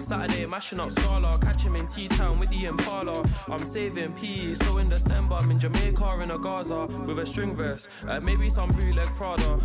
Saturday 0.00 0.46
mashing 0.46 0.80
up 0.80 0.90
Scala, 0.90 1.38
catch 1.40 1.62
him 1.62 1.76
in 1.76 1.86
T 1.88 2.08
Town 2.08 2.38
with 2.38 2.50
the 2.50 2.66
Impala. 2.66 3.24
I'm 3.48 3.64
saving 3.64 4.12
P, 4.14 4.54
so 4.54 4.78
in 4.78 4.88
December 4.88 5.36
I'm 5.36 5.50
in 5.50 5.58
Jamaica 5.58 6.20
in 6.20 6.30
a 6.30 6.38
Gaza 6.38 6.86
with 7.06 7.18
a 7.18 7.26
string 7.26 7.54
verse, 7.54 7.88
uh, 8.06 8.20
maybe 8.20 8.50
some 8.50 8.70
bootleg 8.70 9.08
Prada. 9.16 9.58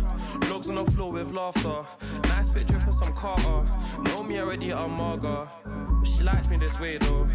Logs 0.50 0.68
on 0.68 0.76
the 0.76 0.90
floor 0.92 1.12
with 1.12 1.32
laughter, 1.32 1.84
nice 2.24 2.50
fit 2.50 2.66
dripping 2.66 2.92
some 2.92 3.12
Carter. 3.14 3.68
Know 4.00 4.22
me 4.22 4.40
already, 4.40 4.72
I'm 4.72 4.90
Marga. 4.90 5.93
She 6.04 6.22
likes 6.22 6.48
me 6.48 6.56
this 6.56 6.78
way 6.78 6.98
though. 6.98 7.28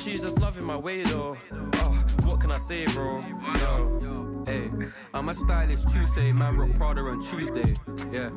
She's 0.00 0.22
just 0.22 0.40
loving 0.40 0.64
my 0.64 0.76
way 0.76 1.02
though. 1.02 1.36
Oh, 1.52 2.04
can 2.46 2.54
I 2.54 2.58
say, 2.58 2.84
bro? 2.94 3.24
Yo. 3.58 4.44
Hey, 4.46 4.70
I'm 5.12 5.28
a 5.28 5.34
stylist 5.34 5.88
Tuesday, 5.88 6.32
man 6.32 6.54
rock 6.54 6.76
Prada 6.76 7.00
on 7.00 7.20
Tuesday. 7.20 7.74
Yeah, 8.12 8.30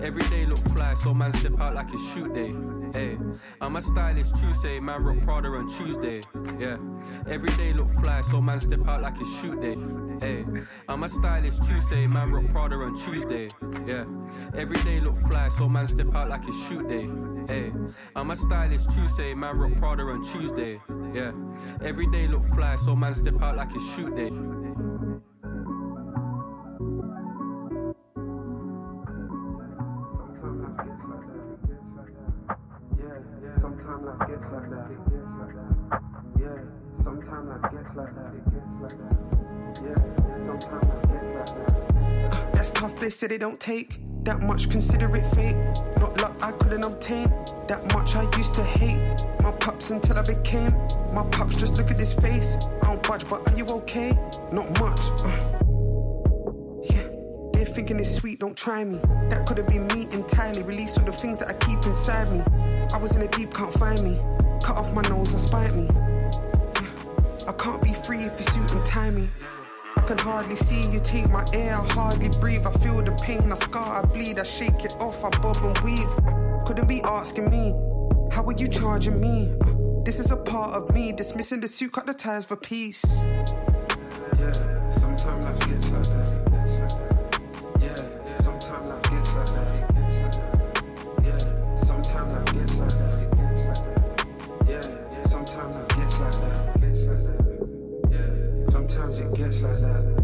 every 0.00 0.22
day 0.28 0.46
look 0.46 0.60
fly, 0.70 0.94
so 0.94 1.12
man 1.12 1.32
step 1.32 1.58
out 1.58 1.74
like 1.74 1.92
it's 1.92 2.14
shoot 2.14 2.32
day. 2.32 2.54
Hey, 2.92 3.18
I'm 3.60 3.74
a 3.74 3.82
stylist 3.82 4.36
Tuesday, 4.36 4.78
man 4.78 5.02
rock 5.02 5.20
Prada 5.24 5.48
on 5.48 5.68
Tuesday. 5.68 6.20
Yeah, 6.60 6.76
every 7.26 7.50
day 7.56 7.72
look 7.72 7.88
fly, 7.88 8.20
so 8.20 8.40
man 8.40 8.60
step 8.60 8.86
out 8.86 9.02
like 9.02 9.20
it's 9.20 9.40
shoot 9.40 9.60
day. 9.60 9.76
Hey, 10.20 10.46
I'm 10.88 11.02
a 11.02 11.08
stylist 11.08 11.64
Tuesday, 11.64 12.06
man 12.06 12.30
rock 12.30 12.48
Prada 12.50 12.76
on 12.76 12.96
Tuesday. 12.96 13.48
Yeah, 13.84 14.04
every 14.54 14.80
day 14.84 15.00
look 15.00 15.16
fly, 15.16 15.48
so 15.48 15.68
man 15.68 15.88
step 15.88 16.14
out 16.14 16.28
like 16.28 16.46
it's 16.46 16.68
shoot 16.68 16.86
day. 16.86 17.10
Hey, 17.48 17.72
I'm 18.14 18.30
a 18.30 18.36
stylist 18.36 18.92
Tuesday, 18.92 19.34
man 19.34 19.56
rock 19.56 19.76
Prada 19.76 20.04
on 20.04 20.22
Tuesday. 20.24 20.80
Yeah, 21.14 21.32
every 21.82 22.06
day 22.08 22.26
look 22.26 22.44
fly, 22.44 22.76
so 22.76 22.94
man 22.94 23.14
step 23.14 23.40
out 23.40 23.56
like 23.56 23.74
it's 23.74 23.94
shoot 23.94 24.14
day. 24.14 24.30
That's 42.52 42.70
tough, 42.70 42.98
they 42.98 43.10
say 43.10 43.26
they 43.26 43.38
don't 43.38 43.58
take 43.58 44.00
that 44.24 44.42
much, 44.42 44.68
consider 44.70 45.14
it 45.16 45.24
fate. 45.34 45.56
Not 45.98 46.20
luck 46.20 46.34
I 46.42 46.52
couldn't 46.52 46.84
obtain, 46.84 47.28
that 47.68 47.92
much 47.94 48.16
I 48.16 48.24
used 48.36 48.54
to 48.56 48.62
hate. 48.62 49.35
My 49.46 49.52
pups 49.52 49.90
until 49.90 50.18
I 50.18 50.22
became 50.22 50.72
my 51.12 51.22
pups, 51.30 51.54
just 51.54 51.76
look 51.76 51.88
at 51.92 51.96
this 51.96 52.12
face. 52.12 52.56
I 52.82 52.86
don't 52.86 53.00
budge, 53.06 53.28
but 53.30 53.48
are 53.48 53.56
you 53.56 53.64
okay? 53.78 54.10
Not 54.50 54.68
much. 54.80 54.98
uh. 55.22 55.62
Yeah, 56.82 57.06
they're 57.52 57.64
thinking 57.64 58.00
it's 58.00 58.12
sweet, 58.12 58.40
don't 58.40 58.56
try 58.56 58.82
me. 58.82 58.98
That 59.30 59.46
could 59.46 59.58
have 59.58 59.68
been 59.68 59.86
me 59.86 60.08
entirely. 60.10 60.64
Release 60.64 60.98
all 60.98 61.04
the 61.04 61.12
things 61.12 61.38
that 61.38 61.48
I 61.48 61.52
keep 61.52 61.86
inside 61.86 62.28
me. 62.32 62.42
I 62.92 62.98
was 62.98 63.14
in 63.14 63.20
the 63.20 63.28
deep, 63.28 63.54
can't 63.54 63.72
find 63.74 64.02
me. 64.02 64.20
Cut 64.64 64.78
off 64.78 64.92
my 64.92 65.02
nose 65.02 65.32
and 65.32 65.40
spite 65.40 65.72
me. 65.76 65.88
I 67.46 67.52
can't 67.52 67.80
be 67.80 67.94
free 67.94 68.24
if 68.24 68.36
you 68.40 68.46
suit 68.46 68.72
and 68.72 68.84
tie 68.84 69.10
me. 69.10 69.28
I 69.96 70.00
can 70.00 70.18
hardly 70.18 70.56
see 70.56 70.90
you 70.90 70.98
take 70.98 71.30
my 71.30 71.44
air, 71.52 71.76
I 71.76 71.86
hardly 71.92 72.30
breathe. 72.40 72.66
I 72.66 72.72
feel 72.80 73.00
the 73.00 73.12
pain, 73.12 73.52
I 73.52 73.54
scar, 73.54 74.02
I 74.02 74.06
bleed, 74.06 74.40
I 74.40 74.42
shake 74.42 74.84
it 74.84 74.96
off, 75.00 75.24
I 75.24 75.30
bob 75.38 75.58
and 75.62 75.78
weave. 75.84 76.64
Couldn't 76.66 76.88
be 76.88 77.00
asking 77.04 77.48
me, 77.48 77.72
how 78.36 78.44
are 78.44 78.52
you 78.52 78.68
charging 78.68 79.18
me? 79.18 79.50
This 80.04 80.20
is 80.20 80.30
a 80.30 80.36
part 80.36 80.76
of 80.76 80.94
me, 80.94 81.10
dismissing 81.10 81.62
the 81.62 81.68
suit, 81.68 81.92
cut 81.92 82.06
the 82.06 82.12
ties 82.12 82.44
for 82.44 82.54
peace. 82.54 83.02
Yeah, 84.38 84.90
sometimes 84.90 85.24
life 85.24 85.58
gets 85.60 85.88
like 85.90 86.02
that. 86.02 86.36
Sometimes 98.70 99.18
it 99.18 99.34
gets 99.34 99.62
like 99.62 99.80
that. 99.80 100.15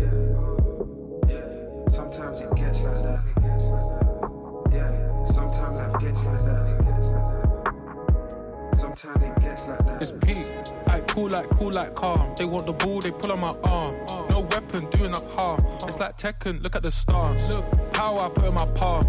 Sometimes 9.03 9.25
it 9.25 9.43
gets 9.43 9.67
like 9.67 9.85
that. 9.85 10.01
It's 10.01 10.13
P. 10.13 10.45
I 10.87 11.01
cool 11.01 11.29
like 11.29 11.49
cool 11.51 11.73
like 11.73 11.97
calm. 11.97 12.37
They 12.39 12.45
want 12.45 12.67
the 12.67 12.73
ball, 12.73 13.01
they 13.01 13.11
pull 13.11 13.33
on 13.33 13.41
my 13.41 13.57
arm. 13.65 13.97
No 14.31 14.47
weapon 14.49 14.89
doing 14.91 15.13
up 15.13 15.29
harm. 15.33 15.61
It's 15.83 15.99
like 15.99 16.17
Tekken, 16.17 16.63
look 16.63 16.77
at 16.77 16.85
the 16.85 16.91
stars. 16.93 17.51
Power 17.93 18.21
I 18.21 18.29
put 18.29 18.45
in 18.45 18.55
my 18.55 18.67
palm. 18.67 19.05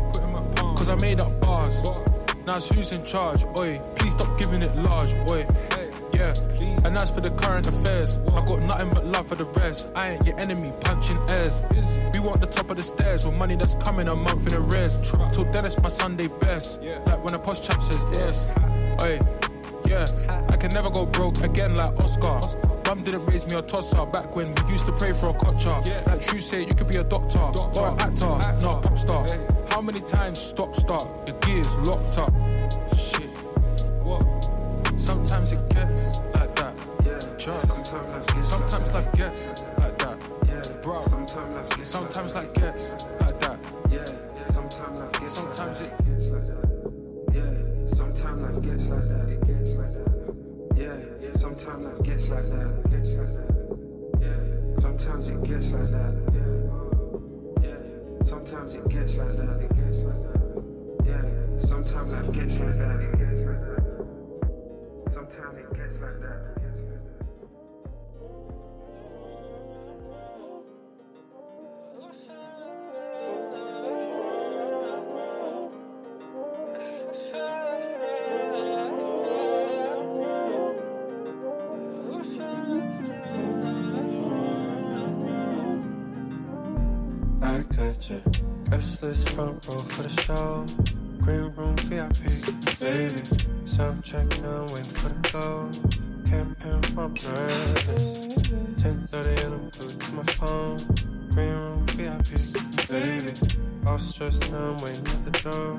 Cause 0.75 0.89
I 0.89 0.95
made 0.95 1.19
up 1.19 1.39
bars. 1.39 1.83
Now 2.47 2.55
it's 2.55 2.69
who's 2.69 2.91
in 2.91 3.05
charge. 3.05 3.45
Oi, 3.55 3.79
please 3.93 4.13
stop 4.13 4.35
giving 4.39 4.63
it 4.63 4.75
large. 4.77 5.13
Oi, 5.29 5.45
yeah. 6.11 6.33
And 6.83 6.97
as 6.97 7.11
for 7.11 7.21
the 7.21 7.29
current 7.29 7.67
affairs, 7.67 8.17
I 8.17 8.43
got 8.45 8.63
nothing 8.63 8.89
but 8.89 9.05
love 9.05 9.27
for 9.27 9.35
the 9.35 9.45
rest. 9.45 9.89
I 9.93 10.13
ain't 10.13 10.25
your 10.25 10.39
enemy, 10.39 10.73
punching 10.81 11.19
airs. 11.29 11.61
We 12.11 12.19
want 12.19 12.41
the 12.41 12.47
top 12.47 12.71
of 12.71 12.77
the 12.77 12.83
stairs 12.83 13.27
with 13.27 13.35
money 13.35 13.57
that's 13.57 13.75
coming 13.75 14.07
a 14.07 14.15
month 14.15 14.47
in 14.47 14.55
arrears. 14.55 14.97
Till 15.31 15.45
then 15.51 15.65
it's 15.65 15.79
my 15.79 15.89
Sunday 15.89 16.29
best. 16.29 16.81
Like 16.81 17.23
when 17.23 17.35
a 17.35 17.39
post 17.39 17.63
chap 17.63 17.83
says 17.83 18.03
yes. 18.11 18.47
Oi, 18.99 19.19
yeah. 19.93 20.45
I 20.49 20.57
can 20.57 20.73
never 20.73 20.89
go 20.89 21.05
broke 21.05 21.41
again 21.41 21.75
like 21.75 21.97
Oscar. 21.99 22.41
Mum 22.85 23.03
didn't 23.03 23.25
raise 23.25 23.45
me 23.47 23.55
a 23.55 23.61
tosser 23.61 24.05
back 24.05 24.35
when 24.35 24.53
we 24.53 24.71
used 24.71 24.85
to 24.85 24.91
pray 24.91 25.13
for 25.13 25.29
a 25.29 25.33
cotcher. 25.33 25.75
Like 26.07 26.21
True 26.21 26.39
say, 26.39 26.65
you 26.65 26.73
could 26.75 26.87
be 26.87 26.97
a 26.97 27.03
doctor, 27.03 27.39
or 27.39 27.87
an 27.87 27.99
actor, 27.99 28.25
not 28.25 28.63
a 28.63 28.87
pop 28.87 28.97
star. 28.97 29.27
How 29.69 29.81
many 29.81 30.01
times 30.01 30.39
stop 30.39 30.75
start? 30.75 31.07
The 31.25 31.33
gears 31.45 31.75
locked 31.77 32.17
up. 32.17 32.33
Shit. 32.95 33.29
What? 34.03 34.23
Sometimes 34.99 35.53
it 35.53 35.69
gets 35.69 36.17
like 36.35 36.55
that. 36.55 36.73
Yeah, 37.05 37.19
Trust. 37.37 37.67
Sometimes 37.67 38.93
life 38.93 39.11
gets 39.13 39.49
like 39.79 39.97
that. 39.99 40.17
Yeah, 40.47 40.81
bro. 40.81 41.01
Sometimes 41.01 41.55
life 41.55 41.69
gets 41.77 41.93
like 41.95 42.03
that. 42.03 42.13
Sometimes 42.13 42.35
life 42.35 42.53
gets 45.19 45.33
Sometimes 45.33 45.81
it 45.81 45.91
gets 46.05 46.29
like 46.29 46.47
that. 46.47 46.63
Yeah, 47.33 47.87
sometimes 47.87 48.41
life 48.41 48.61
gets 48.61 48.87
like 48.89 49.07
that. 49.09 49.42
Yeah, 50.75 50.97
sometimes 51.35 51.83
life 51.85 52.03
gets 52.03 52.29
like 52.29 52.43
that. 52.45 52.89
Gets 52.89 53.13
like 53.15 53.27
that. 53.27 53.53
Yeah, 54.21 54.81
sometimes 54.81 55.27
it 55.29 55.43
gets 55.43 55.71
like 55.71 55.91
that. 55.91 56.13
Yeah, 57.61 58.25
sometimes 58.25 58.73
it 58.75 58.89
gets 58.89 59.17
like 59.17 59.37
that. 59.37 59.61
It 59.61 59.75
gets 59.75 60.03
like 60.03 60.21
that. 60.23 60.41
Yeah, 61.05 61.59
sometimes 61.59 62.11
life 62.11 62.31
gets 62.33 62.57
like 62.59 62.77
that. 62.79 62.99
It 63.01 63.11
gets 63.19 63.45
like 63.47 63.61
that. 63.61 63.83
Sometimes. 65.13 65.57
It 65.59 65.77
gets 65.77 65.99
like 66.01 66.19
that. 66.21 66.62
List 89.13 89.29
front 89.29 89.67
row 89.67 89.77
for 89.77 90.01
the 90.01 90.21
show. 90.23 90.65
Green 91.21 91.53
room 91.55 91.75
VIP, 91.85 92.23
baby. 92.79 93.21
Soundtrack 93.63 94.41
now, 94.41 94.61
waiting 94.73 94.95
for 95.01 95.09
the 95.09 95.21
go. 95.31 95.69
Pin 96.25 96.55
my 96.95 97.05
nervous. 97.05 98.37
10:30 98.81 99.45
and 99.45 99.53
I'm 99.53 99.69
glued 99.69 100.01
to 100.01 100.15
my 100.15 100.23
phone. 100.39 100.77
Green 101.29 101.53
room 101.63 101.85
VIP, 101.93 102.29
baby. 102.89 103.33
All 103.85 103.99
stressed 103.99 104.49
now, 104.49 104.71
I'm 104.71 104.77
waiting 104.77 105.05
at 105.05 105.21
the 105.27 105.33
door. 105.45 105.77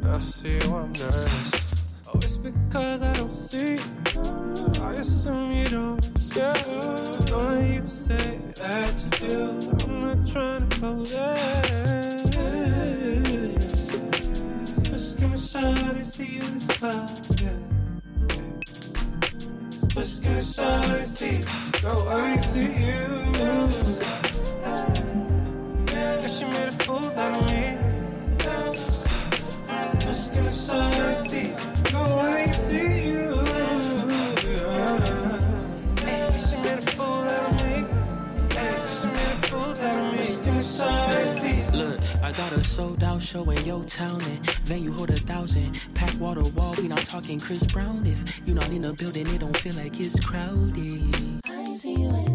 Now 0.00 0.16
I 0.16 0.20
see 0.20 0.54
you, 0.54 0.74
I'm 0.74 0.92
nervous. 0.92 1.96
Oh, 2.08 2.16
it's 2.16 2.38
because 2.38 3.02
I 3.02 3.12
don't 3.12 3.36
see 3.48 3.74
you. 3.74 4.82
I 4.88 4.92
assume 5.04 5.52
you 5.52 5.68
don't 5.68 6.00
care. 6.32 6.54
Know 7.28 7.60
you 7.60 7.86
say 7.86 8.40
that 8.56 8.94
you 9.02 9.10
do. 9.28 9.40
I'm 9.84 10.00
not 10.06 10.26
trying 10.26 10.66
to 10.66 10.80
go 10.80 11.04
there. 11.04 12.09
Shot 15.50 15.64
and 15.64 16.04
see 16.04 16.36
you 16.36 16.42
in 16.42 16.54
the 16.54 16.60
spot. 16.60 17.10
Yeah. 17.42 17.58
Me 19.96 20.02
a 20.38 20.42
shot 20.44 21.06
see. 21.06 21.42
No, 21.82 21.92
I 22.08 22.36
see 22.36 22.70
you. 22.86 23.04
Yeah, 25.90 26.26
she 26.28 26.44
made 26.44 26.68
a 26.68 26.72
fool 26.84 27.06
out 27.18 27.34
of 27.34 27.46
me. 27.50 27.62
Give 30.32 30.44
me 30.44 30.50
shot 30.50 31.28
see. 31.28 31.48
No, 31.92 32.02
I 32.20 32.49
got 42.50 42.58
a 42.58 42.64
sold 42.64 43.04
out 43.04 43.22
show 43.22 43.48
in 43.50 43.64
your 43.64 43.84
town 43.84 44.20
and 44.22 44.50
venue 44.66 44.92
hold 44.92 45.10
a 45.10 45.16
thousand. 45.16 45.78
Pack 45.94 46.18
water 46.18 46.42
wall, 46.56 46.74
we 46.78 46.88
not 46.88 47.04
talking 47.04 47.38
Chris 47.38 47.62
Brown. 47.64 48.04
If 48.06 48.40
you 48.46 48.54
not 48.54 48.68
in 48.70 48.82
the 48.82 48.92
building, 48.92 49.26
it 49.28 49.40
don't 49.40 49.56
feel 49.56 49.74
like 49.74 49.98
it's 50.00 50.18
crowded. 50.24 51.40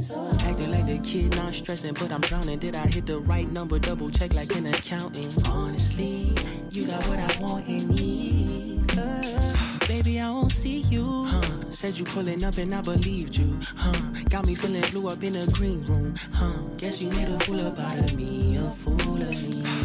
So 0.01 0.30
Acting 0.41 0.71
like 0.71 0.86
the 0.86 0.99
kid, 1.04 1.36
not 1.36 1.54
stressing, 1.54 1.93
but 1.95 2.12
I'm 2.12 2.21
drowning. 2.21 2.60
Did 2.60 2.75
I 2.75 2.88
hit 2.88 3.06
the 3.06 3.19
right 3.19 3.49
number? 3.51 3.80
Double 3.80 4.10
check 4.10 4.34
like 4.34 4.56
an 4.56 4.67
accountant. 4.67 5.36
Honestly, 5.49 6.36
you 6.71 6.88
got 6.88 7.04
what 7.08 7.19
I 7.19 7.41
want 7.41 7.67
and 7.67 7.89
need. 7.89 8.97
Uh, 8.97 9.88
baby, 9.88 10.19
I 10.19 10.25
don't 10.25 10.51
see 10.51 10.82
you. 10.82 11.25
Huh? 11.25 11.71
Said 11.71 11.97
you 11.97 12.06
pulling 12.06 12.43
up 12.43 12.58
and 12.58 12.73
I 12.73 12.82
believed 12.82 13.36
you. 13.36 13.60
Huh? 13.75 13.99
Got 14.30 14.45
me 14.45 14.56
feeling 14.56 14.89
blue 14.91 15.10
up 15.10 15.21
in 15.23 15.34
the 15.34 15.51
green 15.54 15.84
room. 15.86 16.15
Huh? 16.32 16.54
Guess 16.78 17.01
you 17.01 17.10
made 17.10 17.28
a 17.28 17.39
fool 17.41 17.60
up 17.67 17.80
out 17.80 17.99
of 17.99 18.15
me, 18.15 18.58
a 18.58 18.69
fool 18.69 19.21
of 19.21 19.43
me. 19.43 19.85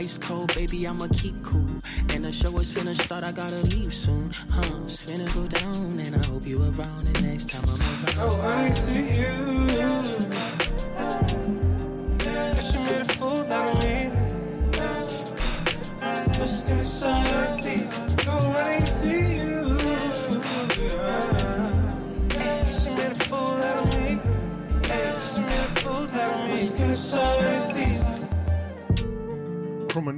Ice 0.00 0.16
cold, 0.16 0.48
baby, 0.54 0.86
I'ma 0.86 1.08
keep 1.12 1.44
cool. 1.44 1.68
And 2.08 2.24
the 2.24 2.32
show 2.32 2.58
is 2.58 2.72
finna 2.72 2.98
start, 2.98 3.22
I 3.22 3.32
gotta 3.32 3.60
leave 3.66 3.92
soon. 3.92 4.30
Huh? 4.48 4.62
It's 4.84 5.04
finna 5.04 5.26
go 5.34 5.46
down, 5.46 6.00
and 6.00 6.16
I 6.16 6.26
hope 6.26 6.46
you 6.46 6.62
around 6.62 7.04
the 7.04 7.20
next 7.20 7.50
time 7.50 7.64
I'm 7.68 7.78
around. 7.78 8.14
Oh, 8.18 8.40
I 8.40 8.70
see 8.70 9.20
you. 9.20 9.60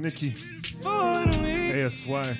Nikki. 0.03 0.33
ASY. 0.83 2.37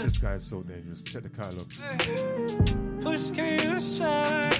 This 0.00 0.16
guy 0.16 0.34
is 0.36 0.44
so 0.44 0.62
dangerous. 0.62 1.02
Check 1.02 1.24
the 1.24 1.28
car 1.28 1.44
catalog. 1.44 3.02
Push 3.02 3.30
came 3.32 3.72
a 3.72 3.80
shot, 3.82 4.58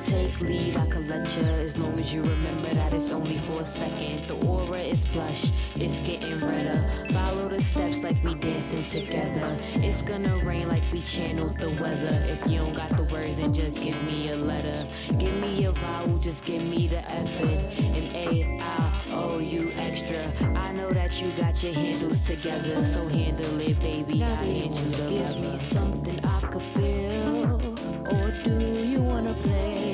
take 0.00 0.40
lead, 0.40 0.76
I 0.76 0.86
can 0.86 1.08
let 1.08 1.36
you. 1.36 1.42
As 1.42 1.76
long 1.76 1.98
as 1.98 2.12
you 2.12 2.22
remember 2.22 2.74
that 2.74 2.92
it's 2.92 3.10
only 3.10 3.38
for 3.38 3.62
a 3.62 3.66
second. 3.66 4.24
The 4.26 4.34
aura 4.46 4.78
is 4.78 5.04
blush, 5.06 5.50
it's 5.76 5.98
getting 6.00 6.40
redder. 6.40 6.90
Follow 7.12 7.48
the 7.48 7.60
steps 7.60 8.02
like 8.02 8.22
we 8.24 8.34
dancing 8.34 8.84
together. 8.84 9.56
It's 9.74 10.02
gonna 10.02 10.36
rain 10.38 10.68
like 10.68 10.82
we 10.92 11.00
channeled 11.02 11.58
the 11.58 11.70
weather. 11.82 12.24
If 12.28 12.50
you 12.50 12.58
don't 12.58 12.74
got 12.74 12.96
the 12.96 13.04
words, 13.04 13.36
then 13.36 13.52
just 13.52 13.82
give 13.82 14.00
me 14.04 14.30
a 14.30 14.36
letter. 14.36 14.86
Give 15.18 15.34
me 15.40 15.64
a 15.64 15.72
vowel, 15.72 16.18
just 16.18 16.44
give 16.44 16.62
me 16.64 16.86
the 16.86 17.08
effort. 17.10 17.60
And 17.78 18.16
A, 18.16 18.58
I 18.62 19.02
owe 19.12 19.38
you 19.38 19.72
extra. 19.76 20.32
I 20.56 20.72
know 20.72 20.90
that 20.92 21.20
you 21.20 21.30
got 21.32 21.62
your 21.62 21.74
handles 21.74 22.26
together, 22.26 22.84
so 22.84 23.06
handle 23.08 23.60
it, 23.60 23.78
baby. 23.80 24.22
I 24.22 24.34
hand 24.34 24.74
you 24.76 24.90
the 24.90 25.10
Give 25.10 25.40
me 25.40 25.58
something 25.58 26.24
I 26.24 26.40
could 26.40 26.62
feel. 26.62 27.60
Or 28.10 28.30
do 28.44 28.84
you 28.84 29.00
wanna 29.00 29.34
play 29.34 29.89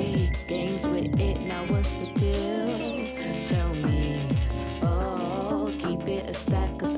stack, 6.37 6.77
cause 6.77 6.96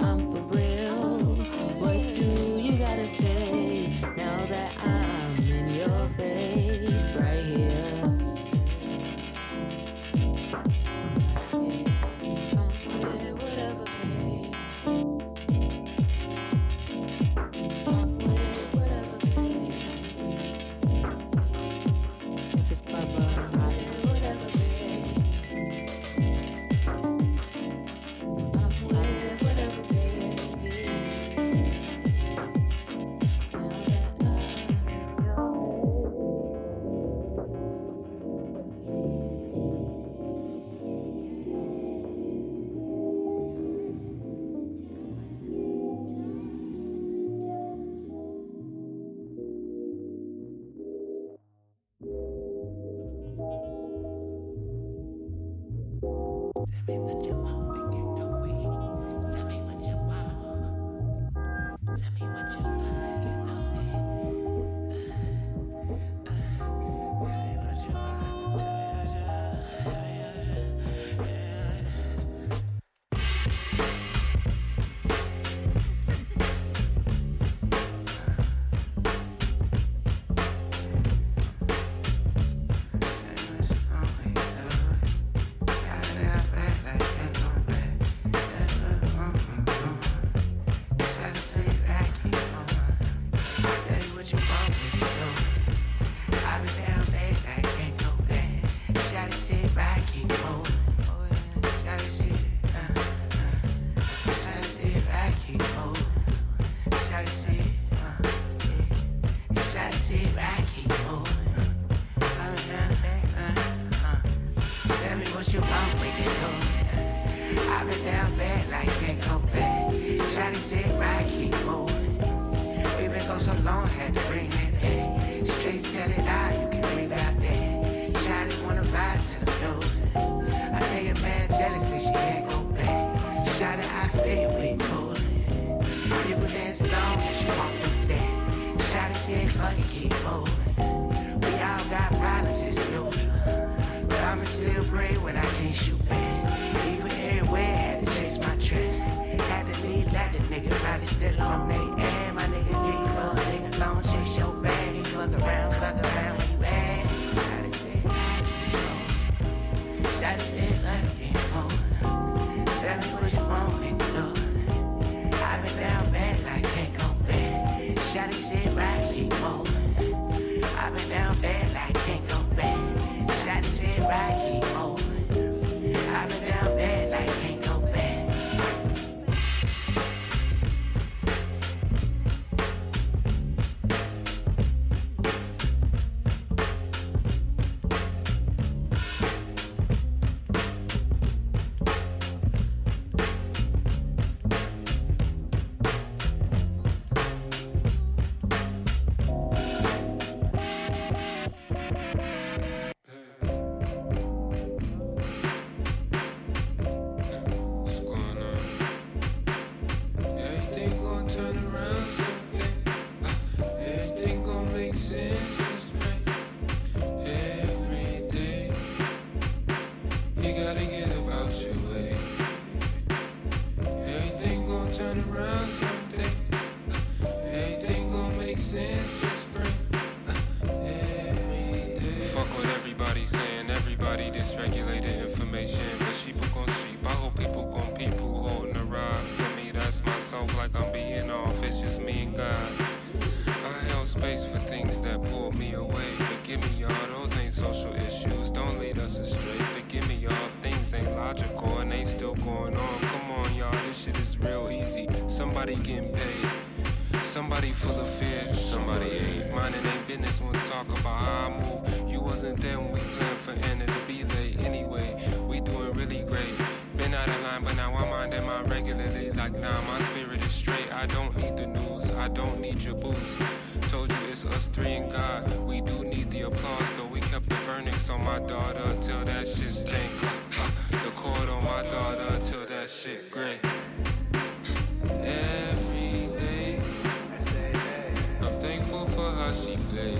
guitar 289.49 289.53
she 289.53 289.77
played. 289.91 290.19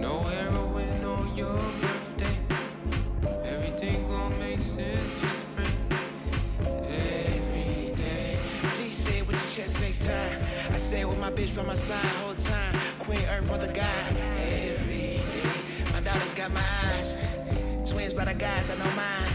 No 0.00 0.20
heroin 0.20 1.04
on 1.04 1.36
your 1.36 1.56
birthday. 1.80 2.36
Everything 3.44 4.06
gon' 4.08 4.38
make 4.38 4.60
sense, 4.60 5.20
just 5.20 5.56
pray. 5.56 5.66
Every 6.66 7.94
day. 7.94 8.38
Please 8.76 8.96
say 8.96 9.18
it 9.18 9.26
with 9.26 9.36
your 9.36 9.64
chest 9.64 9.80
next 9.80 10.04
time. 10.04 10.42
I 10.70 10.76
say 10.76 11.00
it 11.00 11.08
with 11.08 11.18
my 11.18 11.30
bitch 11.30 11.54
by 11.54 11.64
my 11.64 11.74
side 11.74 12.04
whole 12.22 12.34
time. 12.34 12.74
Queen 12.98 13.20
Earth, 13.30 13.48
mother 13.48 13.72
God. 13.72 14.16
Every 14.38 15.18
day. 15.18 15.22
My 15.92 16.00
daughter's 16.00 16.34
got 16.34 16.52
my 16.52 16.64
eyes. 16.84 17.16
Twins 17.88 18.12
by 18.12 18.24
the 18.24 18.34
guys, 18.34 18.70
I 18.70 18.76
know 18.76 18.90
mine. 18.96 19.32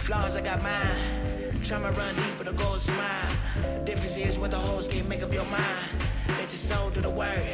Flaws, 0.00 0.36
I 0.36 0.40
got 0.40 0.62
mine. 0.62 1.22
Tryna 1.62 1.96
run 1.96 2.14
deep, 2.16 2.34
but 2.36 2.46
the 2.46 2.52
goal 2.52 2.74
is 2.74 2.88
mine. 2.88 3.84
Difference 3.84 4.16
is 4.16 4.38
what 4.38 4.50
the 4.50 4.58
hoes 4.58 4.86
can 4.88 5.08
make 5.08 5.22
up 5.22 5.32
your 5.32 5.46
mind 5.46 6.03
soul 6.64 6.90
to 6.90 7.00
the 7.00 7.10
word. 7.10 7.44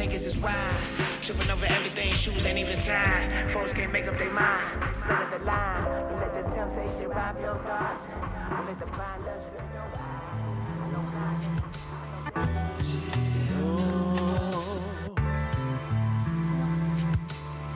Niggas 0.00 0.24
is 0.24 0.38
wild. 0.38 0.76
Tripping 1.22 1.50
over 1.50 1.66
everything, 1.66 2.14
shoes 2.14 2.46
ain't 2.46 2.58
even 2.58 2.80
tied. 2.80 3.50
Folks 3.52 3.72
can't 3.74 3.92
make 3.92 4.06
up 4.06 4.16
their 4.16 4.32
mind. 4.32 4.82
Stuck 5.04 5.20
at 5.20 5.38
the 5.38 5.44
line. 5.44 5.84
Don't 5.84 6.20
let 6.20 6.32
the 6.34 6.42
temptation 6.56 7.08
rob 7.10 7.38
your 7.40 7.58
thoughts. 7.68 8.06
Don't 8.50 8.66
let 8.66 8.78
the 8.78 8.86
blind. 8.86 9.14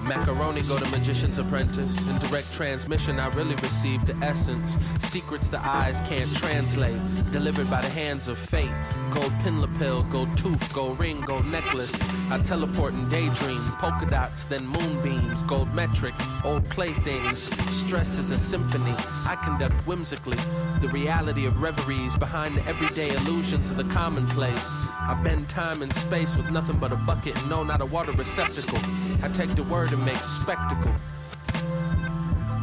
Macaroni 0.08 0.62
go 0.62 0.78
to 0.78 0.90
magician's 0.90 1.36
apprentice. 1.36 2.08
In 2.08 2.18
direct 2.18 2.54
transmission, 2.54 3.20
I 3.20 3.26
really 3.34 3.54
received 3.56 4.06
the 4.06 4.16
essence. 4.24 4.78
Secrets 5.00 5.48
the 5.48 5.58
eyes 5.58 6.00
can't 6.08 6.34
translate. 6.34 6.98
Delivered 7.30 7.68
by 7.68 7.82
the 7.82 7.90
hands 7.90 8.26
of 8.26 8.38
fate. 8.38 8.70
Gold 9.12 9.32
pin 9.42 9.60
lapel, 9.60 10.04
gold 10.04 10.34
tooth, 10.38 10.72
gold 10.72 10.98
ring, 10.98 11.20
gold 11.20 11.44
necklace. 11.46 11.94
I 12.30 12.38
teleport 12.38 12.94
and 12.94 13.10
daydream. 13.10 13.60
Polka 13.78 14.06
dots, 14.06 14.44
then 14.44 14.66
moonbeams. 14.66 15.42
Gold 15.42 15.74
metric, 15.74 16.14
old 16.42 16.66
playthings. 16.70 17.42
Stress 17.70 18.16
is 18.16 18.30
a 18.30 18.38
symphony. 18.38 18.94
I 19.26 19.36
conduct 19.44 19.74
whimsically. 19.86 20.38
The 20.80 20.88
reality 20.88 21.44
of 21.44 21.60
reveries 21.60 22.16
behind 22.16 22.54
the 22.54 22.64
everyday 22.66 23.14
illusions 23.14 23.68
of 23.68 23.76
the 23.76 23.84
commonplace. 23.92 24.88
I 24.90 25.20
bend 25.22 25.50
time 25.50 25.82
and 25.82 25.92
space 25.92 26.34
with 26.34 26.50
nothing 26.50 26.78
but 26.78 26.92
a 26.92 26.96
bucket 26.96 27.36
and 27.36 27.50
no, 27.50 27.62
not 27.62 27.82
a 27.82 27.86
water 27.86 28.12
receptacle. 28.12 28.80
I 29.22 29.28
take 29.28 29.54
the 29.54 29.64
word 29.64 29.92
and 29.92 30.04
make 30.04 30.22
spectacle. 30.22 30.94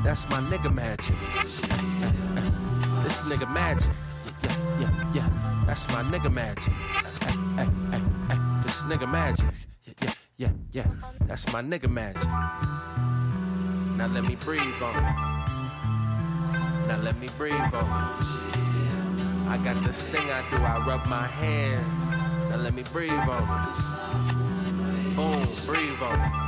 That's 0.04 0.28
my 0.30 0.40
nigga 0.40 0.74
magic. 0.74 1.16
This 3.04 3.22
nigga 3.30 3.48
magic. 3.54 3.92
Yeah, 4.44 4.58
yeah, 4.82 5.12
yeah. 5.14 5.30
That's 5.68 5.88
my 5.90 6.02
nigga 6.02 6.32
magic. 6.32 6.74
This 8.64 8.82
nigga 8.82 9.08
magic. 9.08 9.46
Yeah, 9.84 9.94
yeah, 10.02 10.14
yeah, 10.38 10.50
yeah. 10.72 10.88
That's 11.28 11.46
my 11.54 11.62
nigga 11.62 11.88
magic. 11.88 12.24
Now 13.96 14.08
let 14.08 14.24
me 14.24 14.36
breathe 14.36 14.82
on 14.82 14.96
it. 14.96 15.16
Now 16.88 17.00
let 17.04 17.18
me 17.20 17.30
breathe 17.38 17.54
on 17.54 17.72
it. 17.74 18.46
I 19.48 19.60
got 19.64 19.84
this 19.84 20.02
thing 20.02 20.30
I 20.32 20.42
do, 20.50 20.58
I 20.58 20.84
rub 20.86 21.06
my 21.06 21.28
hands. 21.28 22.50
Now 22.50 22.58
let 22.58 22.74
me 22.74 22.84
breathe 22.92 23.12
on 23.12 23.44
it. 23.70 25.16
Boom, 25.16 25.48
breathe 25.68 26.02
on 26.02 26.20
it. 26.20 26.45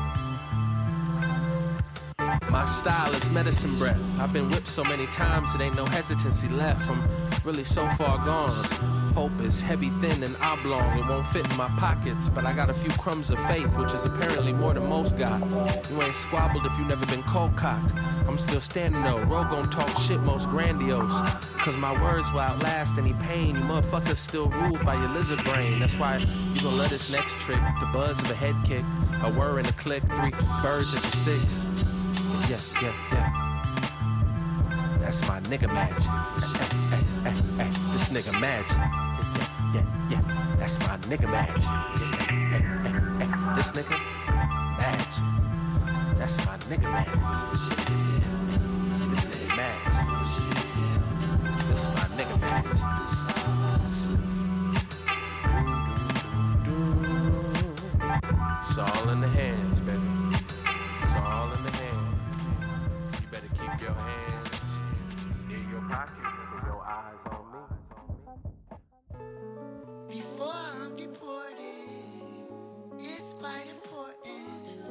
My 2.49 2.65
style 2.65 3.13
is 3.13 3.29
medicine 3.29 3.75
breath. 3.77 3.99
I've 4.19 4.31
been 4.31 4.49
whipped 4.49 4.67
so 4.67 4.83
many 4.83 5.05
times, 5.07 5.53
it 5.53 5.61
ain't 5.61 5.75
no 5.75 5.85
hesitancy 5.85 6.47
left. 6.47 6.89
I'm 6.89 7.03
really 7.43 7.63
so 7.63 7.87
far 7.97 8.17
gone. 8.25 8.53
Hope 9.13 9.41
is 9.41 9.59
heavy, 9.59 9.89
thin, 9.99 10.23
and 10.23 10.37
oblong. 10.37 10.97
It 10.99 11.07
won't 11.07 11.25
fit 11.27 11.49
in 11.49 11.57
my 11.57 11.67
pockets, 11.69 12.29
but 12.29 12.45
I 12.45 12.53
got 12.53 12.69
a 12.69 12.73
few 12.73 12.91
crumbs 12.91 13.31
of 13.31 13.39
faith, 13.47 13.75
which 13.75 13.93
is 13.93 14.05
apparently 14.05 14.53
more 14.53 14.73
than 14.75 14.87
most 14.87 15.17
got. 15.17 15.39
You 15.89 16.01
ain't 16.03 16.13
squabbled 16.13 16.65
if 16.65 16.77
you 16.77 16.85
never 16.85 17.05
been 17.07 17.23
cold 17.23 17.55
cocked. 17.55 17.91
I'm 18.27 18.37
still 18.37 18.61
standing 18.61 19.01
though. 19.01 19.17
Rogue 19.23 19.49
gon' 19.49 19.69
talk 19.69 19.89
shit 20.01 20.19
most 20.21 20.47
grandiose. 20.49 21.31
Cause 21.57 21.75
my 21.75 21.91
words 22.03 22.31
will 22.31 22.41
outlast 22.41 22.97
any 22.97 23.13
pain. 23.13 23.55
You 23.55 23.61
motherfuckers 23.61 24.17
still 24.17 24.49
ruled 24.49 24.85
by 24.85 24.93
your 24.93 25.09
lizard 25.09 25.43
brain. 25.45 25.79
That's 25.79 25.95
why 25.95 26.17
you 26.53 26.61
gon' 26.61 26.77
let 26.77 26.91
this 26.91 27.09
next 27.09 27.33
trick, 27.37 27.59
the 27.79 27.87
buzz 27.87 28.21
of 28.21 28.29
a 28.29 28.35
head 28.35 28.55
kick, 28.65 28.83
a 29.23 29.31
whir 29.31 29.57
and 29.57 29.67
a 29.67 29.73
click, 29.73 30.03
three 30.03 30.31
birds 30.61 30.95
at 30.95 31.03
your 31.03 31.11
six. 31.13 31.76
Yeah, 32.47 32.55
yeah, 32.81 32.93
yeah. 33.11 33.29
That's 35.01 35.21
my 35.27 35.39
nigga 35.41 35.67
magic. 35.67 35.97
this 37.91 38.07
nigga 38.15 38.39
magic. 38.39 38.77
Yeah, 38.77 39.47
yeah, 39.73 39.85
yeah. 40.09 40.21
That's 40.57 40.79
my 40.79 40.95
nigga 41.09 41.27
magic. 41.29 41.63
Yeah, 41.63 43.53
this 43.57 43.71
nigga 43.73 43.97
magic. 44.77 45.23
That's 46.17 46.37
my 46.45 46.57
nigga 46.69 46.87
magic. 46.95 47.19
This 49.09 49.23
nigga 49.25 49.47
magic. 49.57 49.93
This 51.67 51.83
my 51.83 52.05
nigga 52.17 52.35
magic. 52.39 52.79
It's 58.69 58.77
all 58.77 59.09
in 59.09 59.19
the 59.21 59.27
hands, 59.27 59.66
your 63.88 63.95
hands 63.95 64.49
in 65.49 65.69
your 65.69 65.81
pockets 65.89 66.27
and 66.55 66.67
your 66.67 66.83
eyes 66.83 67.23
on 67.31 67.43
me. 67.53 67.61
Before 70.09 70.53
I'm 70.81 70.95
deported, 70.97 71.55
it's 72.99 73.33
quite 73.33 73.67
important. 73.69 74.83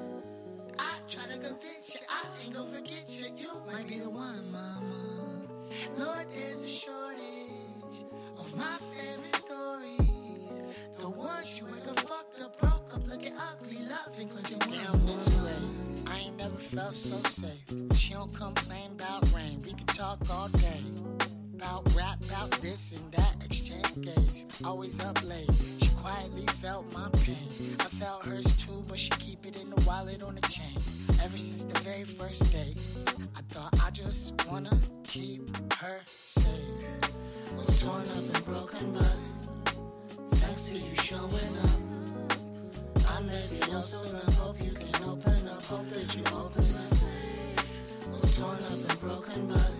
I 0.79 0.95
try 1.09 1.25
to 1.27 1.39
convince 1.39 1.95
you, 1.95 2.01
I 2.09 2.25
ain't 2.43 2.55
gonna 2.55 2.71
forget 2.71 3.11
you. 3.21 3.27
You 3.37 3.53
might 3.71 3.87
be 3.87 3.99
the 3.99 4.09
one, 4.09 4.51
mama. 4.51 5.43
Lord, 5.99 6.27
there's 6.35 6.63
a 6.63 6.69
shortage 6.69 7.99
of 8.39 8.57
my 8.57 8.79
favorite 8.95 9.37
stories. 9.37 10.63
The 10.99 11.09
ones 11.11 11.59
you 11.59 11.67
wake 11.67 11.87
up 11.87 12.01
fucked 12.01 12.41
up, 12.41 12.59
felt 16.67 16.95
so 16.95 17.17
safe. 17.29 17.97
She 17.97 18.13
don't 18.13 18.35
complain 18.35 18.91
about 18.93 19.33
rain. 19.33 19.63
We 19.65 19.73
can 19.73 19.87
talk 19.87 20.19
all 20.31 20.49
day. 20.49 20.81
About 21.55 21.95
rap, 21.95 22.19
about 22.25 22.51
this 22.61 22.93
and 22.93 23.13
that, 23.13 23.37
exchange 23.45 24.01
gaze. 24.01 24.45
Always 24.65 24.99
up 25.01 25.23
late. 25.27 25.49
She 25.81 25.89
quietly 25.97 26.45
felt 26.61 26.93
my 26.93 27.09
pain. 27.21 27.49
I 27.81 27.85
felt 27.85 28.27
hers 28.27 28.57
too, 28.57 28.85
but 28.89 28.99
she 28.99 29.11
keep 29.11 29.47
it 29.47 29.61
in 29.61 29.71
the 29.71 29.81
wallet 29.87 30.23
on 30.23 30.35
the 30.35 30.41
chain. 30.49 30.77
Ever 31.23 31.39
since 31.39 31.65
the 31.65 31.79
very 31.81 32.05
first 32.05 32.53
day, 32.53 32.75
I 33.37 33.43
thought 33.49 33.75
I 33.83 33.91
just 33.91 34.35
wanna 34.51 34.79
keep 35.05 35.73
her 35.75 36.01
safe. 36.07 36.85
Was 37.57 37.81
torn 37.81 38.03
up 38.03 38.35
and 38.35 38.45
broken, 38.45 38.93
but 38.93 39.17
thanks 40.39 40.65
to 40.65 40.75
you 40.75 40.95
showing 40.97 41.57
up. 41.63 41.96
I 43.17 43.21
may 43.21 43.47
be 43.51 43.57
in 43.57 43.73
love, 43.73 44.35
hope 44.37 44.63
you 44.63 44.73
can 44.73 45.05
open 45.05 45.49
up, 45.49 45.63
hope 45.63 45.89
that 45.89 46.15
you 46.15 46.23
open 46.35 46.61
the 46.61 46.97
safe. 46.97 48.11
Was 48.11 48.39
torn 48.39 48.59
up 48.59 48.91
and 48.91 49.01
broken, 49.01 49.47
but 49.49 49.71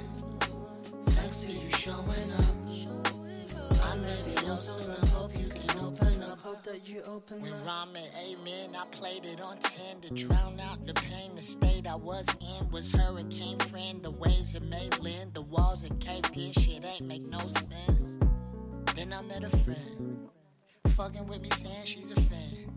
thanks 1.11 1.43
to 1.43 1.53
you 1.53 1.71
showing 1.73 2.33
up. 2.39 3.83
I 3.85 3.95
may 3.97 4.17
be 4.25 4.43
in 4.43 4.49
love, 4.49 5.13
hope 5.13 5.39
you 5.39 5.49
can 5.49 5.79
open 5.81 6.23
up, 6.23 6.39
hope 6.39 6.63
that 6.63 6.89
you 6.89 7.03
open 7.03 7.43
when 7.43 7.53
up. 7.53 7.59
When 7.59 7.95
ramen, 7.95 8.07
amen, 8.19 8.75
I 8.75 8.87
played 8.87 9.27
it 9.27 9.43
on 9.43 9.59
10 9.59 10.01
to 10.01 10.15
drown 10.15 10.59
out 10.59 10.87
the 10.87 10.95
pain. 10.95 11.37
The 11.37 11.43
state 11.43 11.87
I 11.87 11.95
was 11.95 12.27
in 12.41 12.71
was 12.71 12.91
hurricane 12.91 13.59
friend. 13.59 14.03
The 14.03 14.13
waves 14.13 14.55
that 14.55 14.63
made 14.63 14.99
land, 14.99 15.35
the 15.35 15.43
walls 15.43 15.83
that 15.83 16.01
caved 16.01 16.35
in, 16.39 16.53
shit 16.53 16.83
ain't 16.87 17.05
make 17.05 17.29
no 17.29 17.41
sense. 17.41 18.17
Then 18.95 19.13
I 19.13 19.21
met 19.21 19.45
a 19.45 19.51
friend, 19.51 20.31
fucking 20.89 21.27
with 21.27 21.43
me 21.43 21.51
saying 21.51 21.85
she's 21.85 22.13
a 22.13 22.21
fan. 22.23 22.76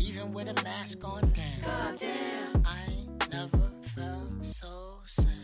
Even 0.00 0.32
with 0.32 0.48
a 0.48 0.62
mask 0.64 1.04
on, 1.04 1.32
damn. 1.34 1.60
Goddamn. 1.60 2.62
I 2.64 2.78
ain't 2.90 3.30
never 3.30 3.70
felt 3.94 4.44
so 4.44 5.00
safe. 5.04 5.37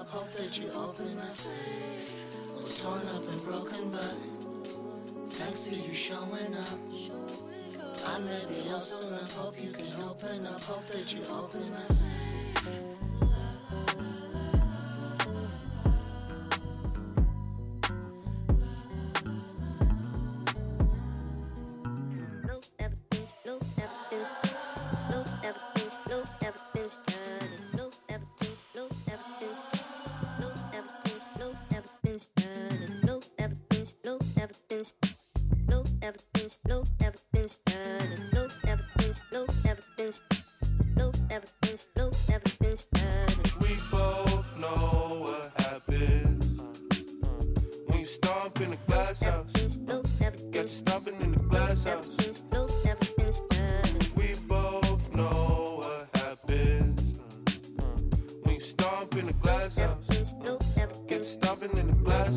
Up, 0.00 0.08
hope 0.08 0.32
that 0.32 0.58
you 0.58 0.70
open 0.72 1.16
the 1.16 1.26
safe. 1.26 2.14
Was 2.56 2.82
torn 2.82 3.06
up 3.08 3.28
and 3.30 3.44
broken, 3.44 3.90
but 3.90 4.14
thanks 5.28 5.66
to 5.66 5.74
you 5.74 5.94
showing 5.94 6.54
up. 6.56 6.78
I 8.06 8.18
may 8.18 8.40
be 8.48 8.68
lost 8.68 8.92
love, 8.94 9.32
hope 9.36 9.60
you 9.62 9.70
can 9.70 9.92
open 10.02 10.46
up, 10.46 10.62
hope 10.62 10.86
that 10.88 11.12
you 11.12 11.22
open 11.30 11.70
the 11.70 11.94
safe. 11.94 12.89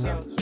myself. 0.03 0.32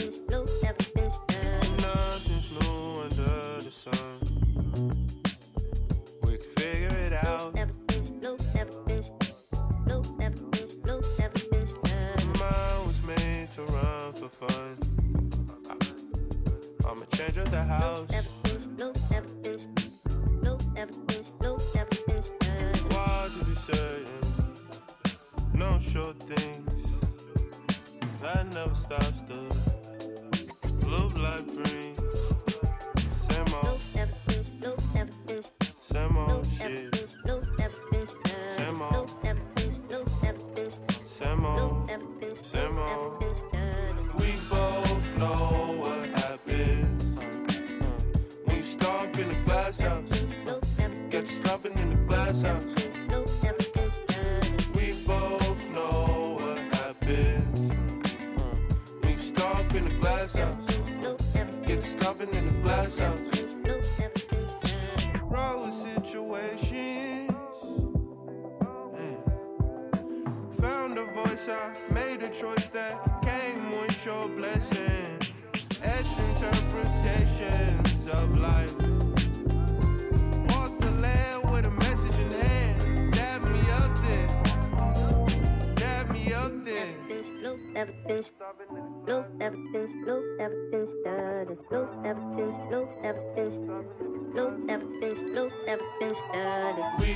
no, 90.06 90.22
never 90.38 90.68
been 90.70 90.88
studies, 91.00 91.58
no, 91.70 91.88
never 92.02 92.20
been, 92.36 92.70
no, 92.70 92.88
never 93.02 93.20
been, 93.34 94.34
no, 94.34 94.50
never 94.50 94.84
been, 95.00 95.34
no, 95.34 95.50
never 95.66 95.84
been 96.00 96.14
studies. 96.14 97.11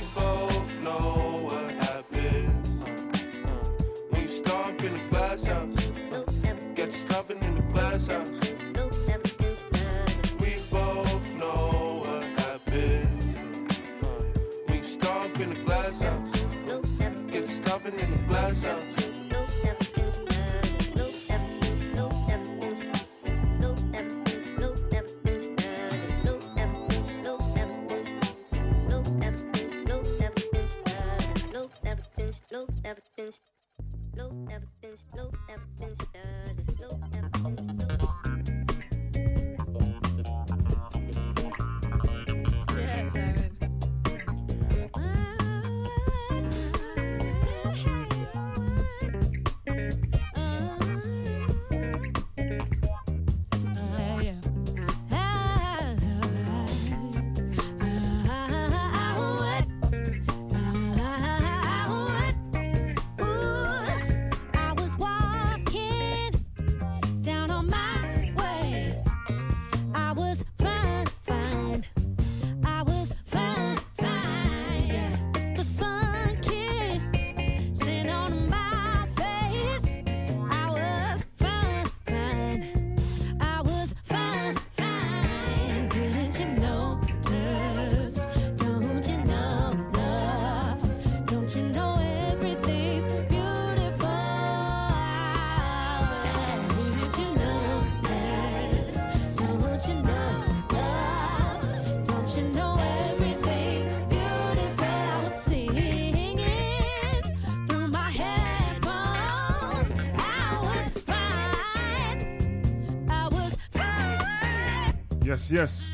Yes, 115.37 115.51
yes. 115.51 115.91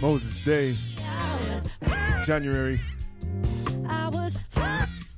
Moses 0.00 0.40
Day, 0.40 0.74
January. 2.24 2.80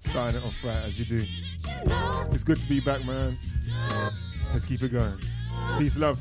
Starting 0.03 0.41
it 0.41 0.45
off 0.45 0.63
right 0.63 0.77
as 0.85 0.99
you 0.99 1.21
do. 1.21 1.27
It's 2.33 2.43
good 2.43 2.59
to 2.59 2.69
be 2.69 2.81
back, 2.81 3.03
man. 3.07 3.35
Let's 4.53 4.67
keep 4.67 4.83
it 4.83 4.93
going. 4.93 5.19
Peace, 5.79 5.97
love. 5.97 6.21